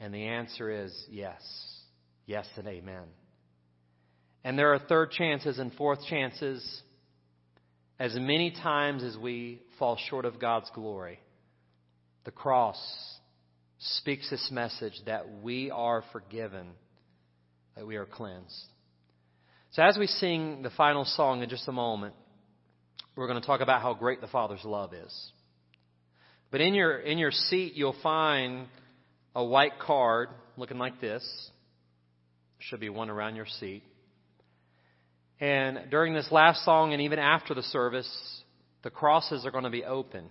And 0.00 0.14
the 0.14 0.26
answer 0.26 0.84
is 0.84 0.92
yes. 1.10 1.42
Yes 2.26 2.46
and 2.56 2.66
amen. 2.66 3.04
And 4.42 4.58
there 4.58 4.72
are 4.72 4.78
third 4.78 5.10
chances 5.10 5.58
and 5.58 5.72
fourth 5.74 6.04
chances 6.06 6.82
as 7.98 8.14
many 8.14 8.50
times 8.50 9.02
as 9.02 9.16
we 9.18 9.60
fall 9.78 9.98
short 10.08 10.24
of 10.24 10.40
God's 10.40 10.70
glory. 10.74 11.20
The 12.24 12.30
cross 12.30 12.78
speaks 13.78 14.28
this 14.30 14.48
message 14.50 14.94
that 15.04 15.42
we 15.42 15.70
are 15.70 16.02
forgiven, 16.12 16.68
that 17.76 17.86
we 17.86 17.96
are 17.96 18.06
cleansed. 18.06 18.66
So 19.72 19.82
as 19.82 19.98
we 19.98 20.06
sing 20.06 20.62
the 20.62 20.70
final 20.70 21.04
song 21.04 21.42
in 21.42 21.48
just 21.48 21.68
a 21.68 21.72
moment, 21.72 22.14
we're 23.16 23.26
going 23.26 23.40
to 23.40 23.46
talk 23.46 23.60
about 23.60 23.82
how 23.82 23.94
great 23.94 24.20
the 24.20 24.26
Father's 24.26 24.64
love 24.64 24.94
is. 24.94 25.30
But 26.50 26.60
in 26.60 26.74
your, 26.74 26.98
in 26.98 27.18
your 27.18 27.30
seat, 27.30 27.74
you'll 27.74 27.96
find 28.02 28.66
a 29.34 29.44
white 29.44 29.78
card 29.78 30.28
looking 30.56 30.78
like 30.78 31.00
this. 31.00 31.50
Should 32.58 32.80
be 32.80 32.90
one 32.90 33.10
around 33.10 33.36
your 33.36 33.46
seat. 33.46 33.82
And 35.40 35.90
during 35.90 36.12
this 36.12 36.30
last 36.30 36.64
song 36.64 36.92
and 36.92 37.00
even 37.02 37.18
after 37.18 37.54
the 37.54 37.62
service, 37.62 38.10
the 38.82 38.90
crosses 38.90 39.46
are 39.46 39.50
going 39.50 39.64
to 39.64 39.70
be 39.70 39.84
open. 39.84 40.26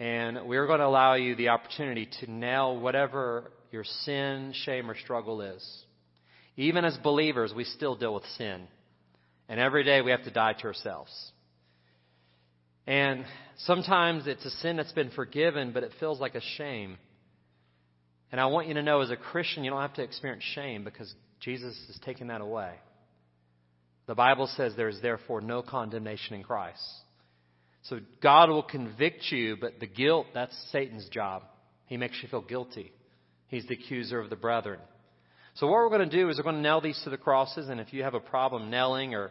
And 0.00 0.46
we're 0.46 0.66
going 0.66 0.80
to 0.80 0.86
allow 0.86 1.14
you 1.14 1.36
the 1.36 1.50
opportunity 1.50 2.08
to 2.20 2.30
nail 2.30 2.78
whatever 2.78 3.52
your 3.70 3.84
sin, 3.84 4.52
shame, 4.64 4.90
or 4.90 4.96
struggle 4.96 5.42
is. 5.42 5.84
Even 6.56 6.84
as 6.84 6.96
believers, 6.98 7.52
we 7.54 7.64
still 7.64 7.94
deal 7.94 8.14
with 8.14 8.24
sin. 8.36 8.66
And 9.48 9.60
every 9.60 9.84
day 9.84 10.00
we 10.00 10.10
have 10.10 10.24
to 10.24 10.30
die 10.30 10.54
to 10.54 10.64
ourselves. 10.64 11.10
And 12.90 13.24
sometimes 13.66 14.26
it's 14.26 14.44
a 14.44 14.50
sin 14.50 14.76
that's 14.76 14.90
been 14.90 15.10
forgiven, 15.10 15.70
but 15.70 15.84
it 15.84 15.92
feels 16.00 16.18
like 16.18 16.34
a 16.34 16.40
shame. 16.56 16.98
And 18.32 18.40
I 18.40 18.46
want 18.46 18.66
you 18.66 18.74
to 18.74 18.82
know 18.82 19.00
as 19.00 19.10
a 19.10 19.16
Christian, 19.16 19.62
you 19.62 19.70
don't 19.70 19.80
have 19.80 19.94
to 19.94 20.02
experience 20.02 20.42
shame 20.56 20.82
because 20.82 21.14
Jesus 21.38 21.80
has 21.86 22.00
taken 22.04 22.26
that 22.26 22.40
away. 22.40 22.72
The 24.08 24.16
Bible 24.16 24.48
says 24.56 24.72
there 24.76 24.88
is 24.88 25.00
therefore 25.00 25.40
no 25.40 25.62
condemnation 25.62 26.34
in 26.34 26.42
Christ. 26.42 26.82
So 27.82 28.00
God 28.20 28.50
will 28.50 28.64
convict 28.64 29.22
you, 29.30 29.56
but 29.60 29.78
the 29.78 29.86
guilt, 29.86 30.26
that's 30.34 30.56
Satan's 30.72 31.08
job. 31.10 31.44
He 31.86 31.96
makes 31.96 32.18
you 32.20 32.28
feel 32.28 32.42
guilty. 32.42 32.90
He's 33.46 33.66
the 33.68 33.74
accuser 33.74 34.18
of 34.18 34.30
the 34.30 34.36
brethren. 34.36 34.80
So 35.54 35.68
what 35.68 35.74
we're 35.74 35.90
going 35.90 36.10
to 36.10 36.16
do 36.16 36.28
is 36.28 36.38
we're 36.38 36.42
going 36.42 36.56
to 36.56 36.60
nail 36.60 36.80
these 36.80 37.00
to 37.04 37.10
the 37.10 37.16
crosses, 37.16 37.68
and 37.68 37.78
if 37.80 37.92
you 37.92 38.02
have 38.02 38.14
a 38.14 38.20
problem 38.20 38.68
nailing 38.68 39.14
or, 39.14 39.30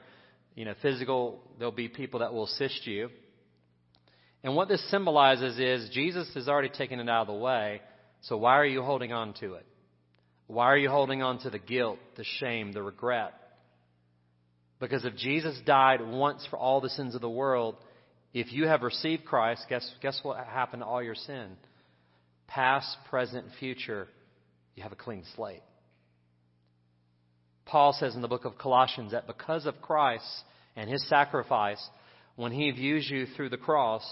you 0.55 0.63
know, 0.63 0.75
physical, 0.81 1.41
there'll 1.57 1.73
be 1.73 1.89
people 1.89 2.21
that 2.21 2.33
will 2.33 2.45
assist 2.45 2.87
you. 2.87 3.09
And 4.43 4.55
what 4.55 4.69
this 4.69 4.89
symbolizes 4.89 5.59
is 5.59 5.89
Jesus 5.93 6.29
has 6.33 6.47
already 6.47 6.69
taken 6.69 6.99
it 6.99 7.09
out 7.09 7.21
of 7.21 7.27
the 7.27 7.33
way, 7.33 7.81
so 8.21 8.37
why 8.37 8.57
are 8.57 8.65
you 8.65 8.81
holding 8.81 9.11
on 9.11 9.33
to 9.41 9.55
it? 9.55 9.65
Why 10.47 10.65
are 10.65 10.77
you 10.77 10.89
holding 10.89 11.21
on 11.21 11.39
to 11.39 11.49
the 11.49 11.59
guilt, 11.59 11.99
the 12.15 12.23
shame, 12.39 12.71
the 12.71 12.81
regret? 12.81 13.33
Because 14.79 15.03
if 15.03 15.15
Jesus 15.15 15.59
died 15.65 16.01
once 16.01 16.47
for 16.49 16.57
all 16.57 16.81
the 16.81 16.89
sins 16.89 17.15
of 17.15 17.21
the 17.21 17.29
world, 17.29 17.75
if 18.33 18.51
you 18.53 18.65
have 18.65 18.81
received 18.81 19.25
Christ, 19.25 19.65
guess, 19.69 19.89
guess 20.01 20.19
what 20.23 20.37
happened 20.45 20.81
to 20.81 20.87
all 20.87 21.03
your 21.03 21.15
sin? 21.15 21.57
Past, 22.47 22.97
present, 23.09 23.45
future, 23.59 24.07
you 24.75 24.83
have 24.83 24.91
a 24.91 24.95
clean 24.95 25.23
slate. 25.35 25.61
Paul 27.65 27.93
says 27.93 28.15
in 28.15 28.21
the 28.21 28.27
book 28.27 28.45
of 28.45 28.57
Colossians 28.57 29.11
that 29.11 29.27
because 29.27 29.65
of 29.65 29.81
Christ 29.81 30.25
and 30.75 30.89
his 30.89 31.07
sacrifice, 31.07 31.85
when 32.39 32.53
he 32.53 32.71
views 32.71 33.05
you 33.11 33.25
through 33.35 33.49
the 33.49 33.57
cross, 33.57 34.05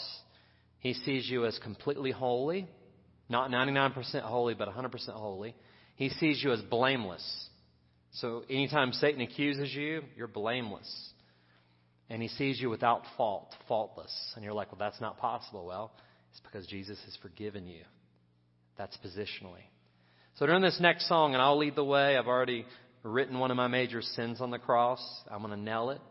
he 0.79 0.93
sees 0.93 1.29
you 1.29 1.45
as 1.45 1.57
completely 1.59 2.11
holy, 2.11 2.67
not 3.29 3.49
99% 3.49 4.21
holy, 4.21 4.53
but 4.53 4.67
100% 4.67 4.91
holy. 5.13 5.55
He 5.95 6.09
sees 6.09 6.43
you 6.43 6.51
as 6.51 6.61
blameless. 6.63 7.23
So 8.11 8.43
anytime 8.49 8.91
Satan 8.91 9.21
accuses 9.21 9.73
you, 9.73 10.01
you're 10.17 10.27
blameless. 10.27 11.13
And 12.09 12.21
he 12.21 12.27
sees 12.27 12.59
you 12.59 12.69
without 12.69 13.03
fault, 13.15 13.55
faultless. 13.65 14.13
And 14.35 14.43
you're 14.43 14.53
like, 14.53 14.73
well, 14.73 14.79
that's 14.79 14.99
not 14.99 15.19
possible. 15.19 15.65
Well, 15.65 15.93
it's 16.31 16.41
because 16.41 16.67
Jesus 16.67 16.99
has 17.05 17.17
forgiven 17.21 17.65
you. 17.65 17.83
That's 18.77 18.97
positionally. 18.97 19.63
So 20.35 20.45
during 20.45 20.61
this 20.61 20.81
next 20.81 21.07
song, 21.07 21.33
and 21.33 21.41
I'll 21.41 21.57
lead 21.57 21.75
the 21.77 21.85
way, 21.85 22.17
I've 22.17 22.27
already 22.27 22.65
written 23.03 23.39
one 23.39 23.51
of 23.51 23.57
my 23.57 23.69
major 23.69 24.01
sins 24.01 24.41
on 24.41 24.51
the 24.51 24.59
cross. 24.59 24.99
I'm 25.31 25.39
going 25.39 25.51
to 25.51 25.57
nail 25.57 25.91
it. 25.91 26.01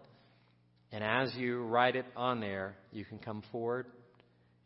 And 0.93 1.03
as 1.03 1.34
you 1.34 1.62
write 1.64 1.97
it 1.97 2.07
on 2.16 2.41
there, 2.41 2.76
you 2.93 3.05
can 3.05 3.18
come 3.18 3.43
forward. 3.53 3.87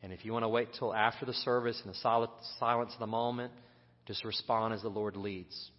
And 0.02 0.12
if 0.12 0.24
you 0.24 0.32
want 0.32 0.44
to 0.44 0.48
wait 0.48 0.68
till 0.78 0.94
after 0.94 1.26
the 1.26 1.34
service 1.34 1.80
in 1.84 1.90
the 1.90 2.30
silence 2.58 2.92
of 2.92 2.98
the 2.98 3.06
moment, 3.06 3.52
just 4.06 4.24
respond 4.24 4.74
as 4.74 4.82
the 4.82 4.88
Lord 4.88 5.16
leads. 5.16 5.70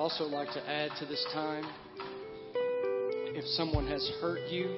Also 0.00 0.24
like 0.24 0.50
to 0.54 0.66
add 0.66 0.90
to 0.98 1.04
this 1.04 1.22
time 1.34 1.62
if 3.36 3.44
someone 3.48 3.86
has 3.86 4.10
hurt 4.22 4.40
you, 4.48 4.74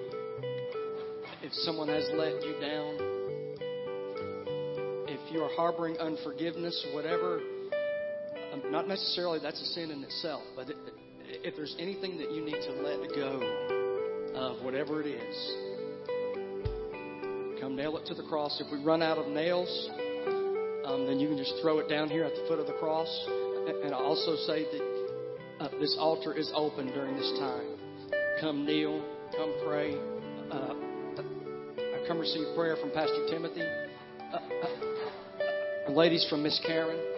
if 1.43 1.53
someone 1.62 1.87
has 1.87 2.03
let 2.14 2.43
you 2.43 2.59
down, 2.61 2.97
if 5.07 5.33
you 5.33 5.41
are 5.41 5.51
harboring 5.55 5.97
unforgiveness, 5.99 6.85
whatever, 6.93 7.41
um, 8.53 8.62
not 8.73 8.89
necessarily 8.89 9.39
that's 9.41 9.62
a 9.62 9.66
sin 9.66 9.93
in 9.93 10.03
itself, 10.03 10.43
but 10.57 10.66
if 11.25 11.55
there's 11.55 11.77
anything 11.79 12.18
that 12.18 12.33
you 12.33 12.45
need 12.45 12.61
to 12.61 12.73
let 12.83 13.09
go 13.14 13.39
of, 14.35 14.64
whatever 14.64 15.01
it 15.01 15.07
is, 15.07 15.53
come 17.61 17.77
nail 17.77 17.97
it 17.97 18.07
to 18.07 18.14
the 18.14 18.25
cross. 18.29 18.61
If 18.61 18.73
we 18.73 18.83
run 18.83 19.03
out 19.03 19.18
of 19.18 19.29
nails, 19.29 19.70
um, 20.85 21.07
then 21.07 21.20
you 21.20 21.29
can 21.29 21.39
just 21.39 21.55
throw 21.62 21.79
it 21.79 21.89
down 21.89 22.09
here 22.09 22.25
at 22.25 22.35
the 22.35 22.45
foot 22.49 22.59
of 22.59 22.66
the 22.66 22.73
cross. 22.73 23.09
And 23.85 23.95
I 23.95 23.99
also 23.99 24.35
say 24.35 24.64
that 24.64 24.91
this 25.83 25.97
altar 25.99 26.33
is 26.33 26.49
open 26.55 26.87
during 26.87 27.16
this 27.16 27.33
time. 27.41 27.66
Come 28.41 28.64
kneel, 28.64 29.05
come 29.37 29.53
pray. 29.66 29.97
Uh, 30.49 30.74
I 31.76 32.07
come 32.07 32.20
receive 32.20 32.55
prayer 32.55 32.76
from 32.76 32.93
Pastor 32.93 33.26
Timothy. 33.28 33.62
Uh, 34.33 34.39
uh 35.89 35.91
ladies 35.91 36.24
from 36.30 36.45
Miss 36.45 36.61
Karen. 36.64 37.11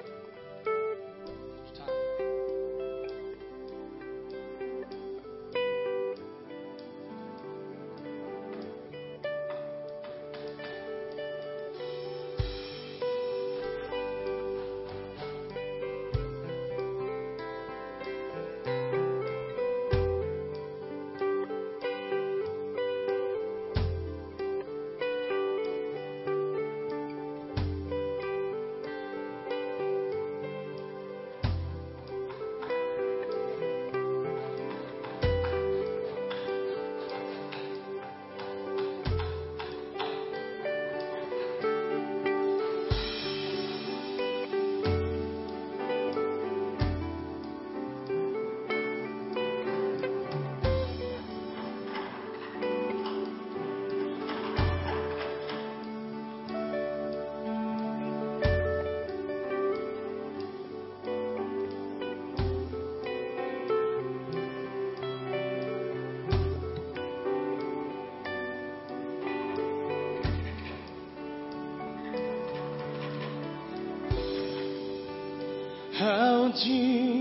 How 76.04 76.52
deep 76.62 77.13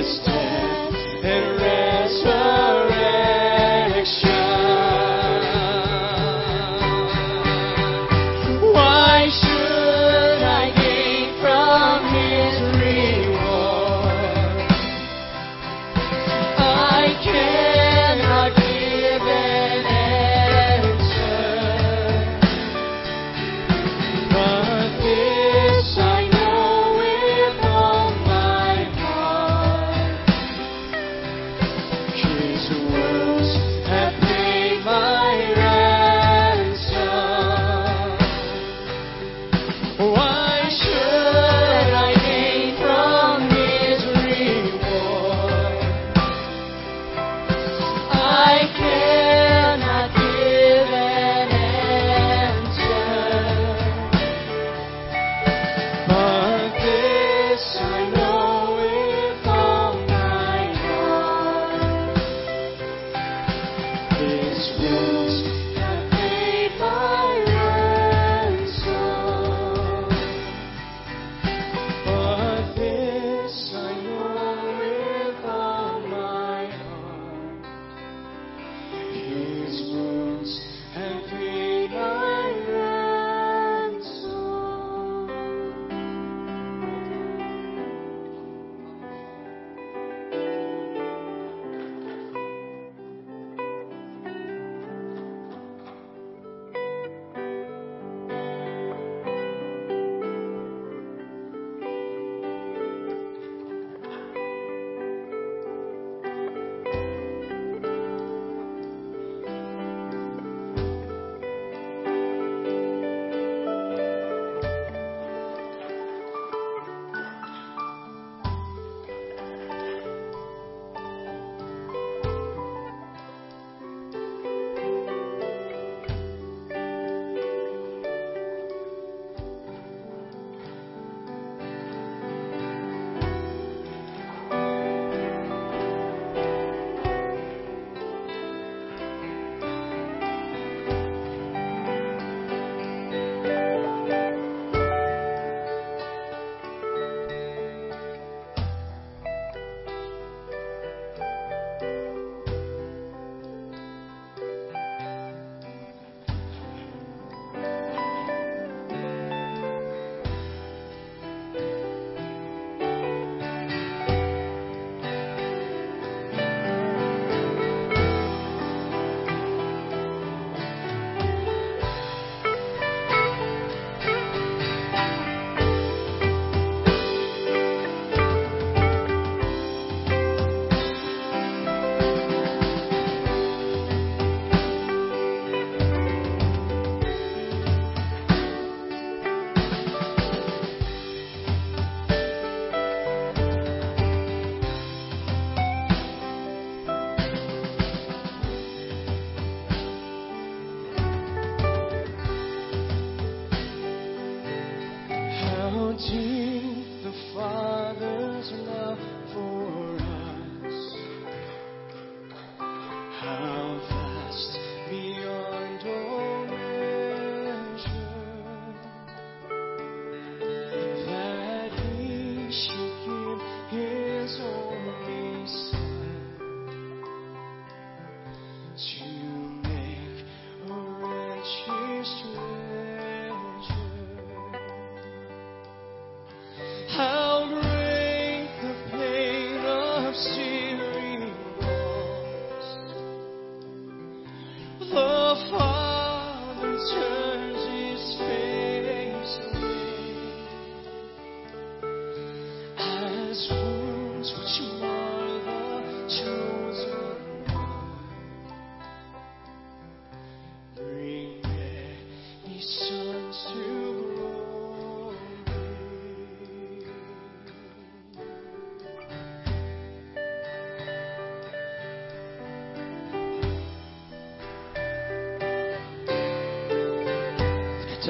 Christ. 0.00 0.29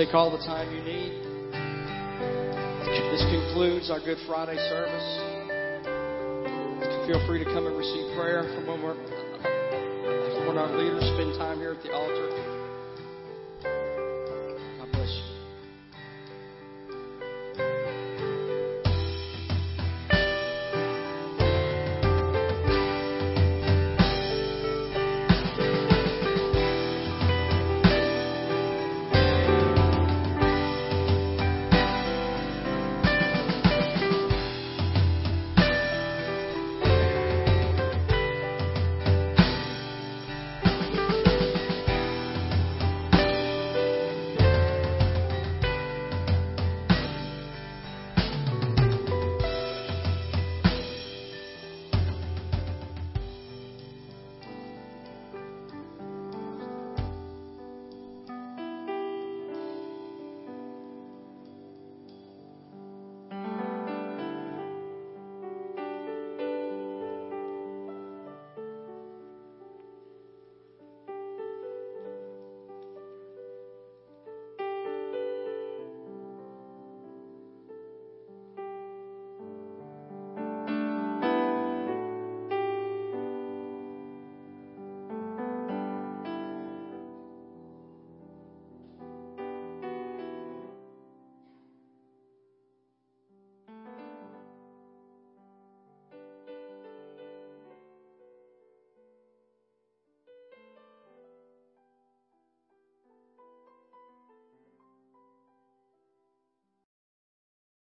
Take 0.06 0.14
all 0.14 0.30
the 0.30 0.42
time 0.48 0.64
you 0.72 0.80
need. 0.80 1.12
This 3.12 3.20
concludes 3.28 3.90
our 3.90 4.00
Good 4.00 4.16
Friday 4.26 4.56
service. 4.56 5.08
Feel 7.04 7.20
free 7.26 7.44
to 7.44 7.44
come 7.44 7.66
and 7.66 7.76
receive 7.76 8.16
prayer 8.16 8.48
from 8.56 8.64
from 9.44 10.46
when 10.48 10.56
our 10.56 10.72
leaders 10.72 11.04
spend 11.12 11.36
time 11.36 11.58
here 11.58 11.72
at 11.72 11.82
the 11.82 11.92
altar. 11.92 12.69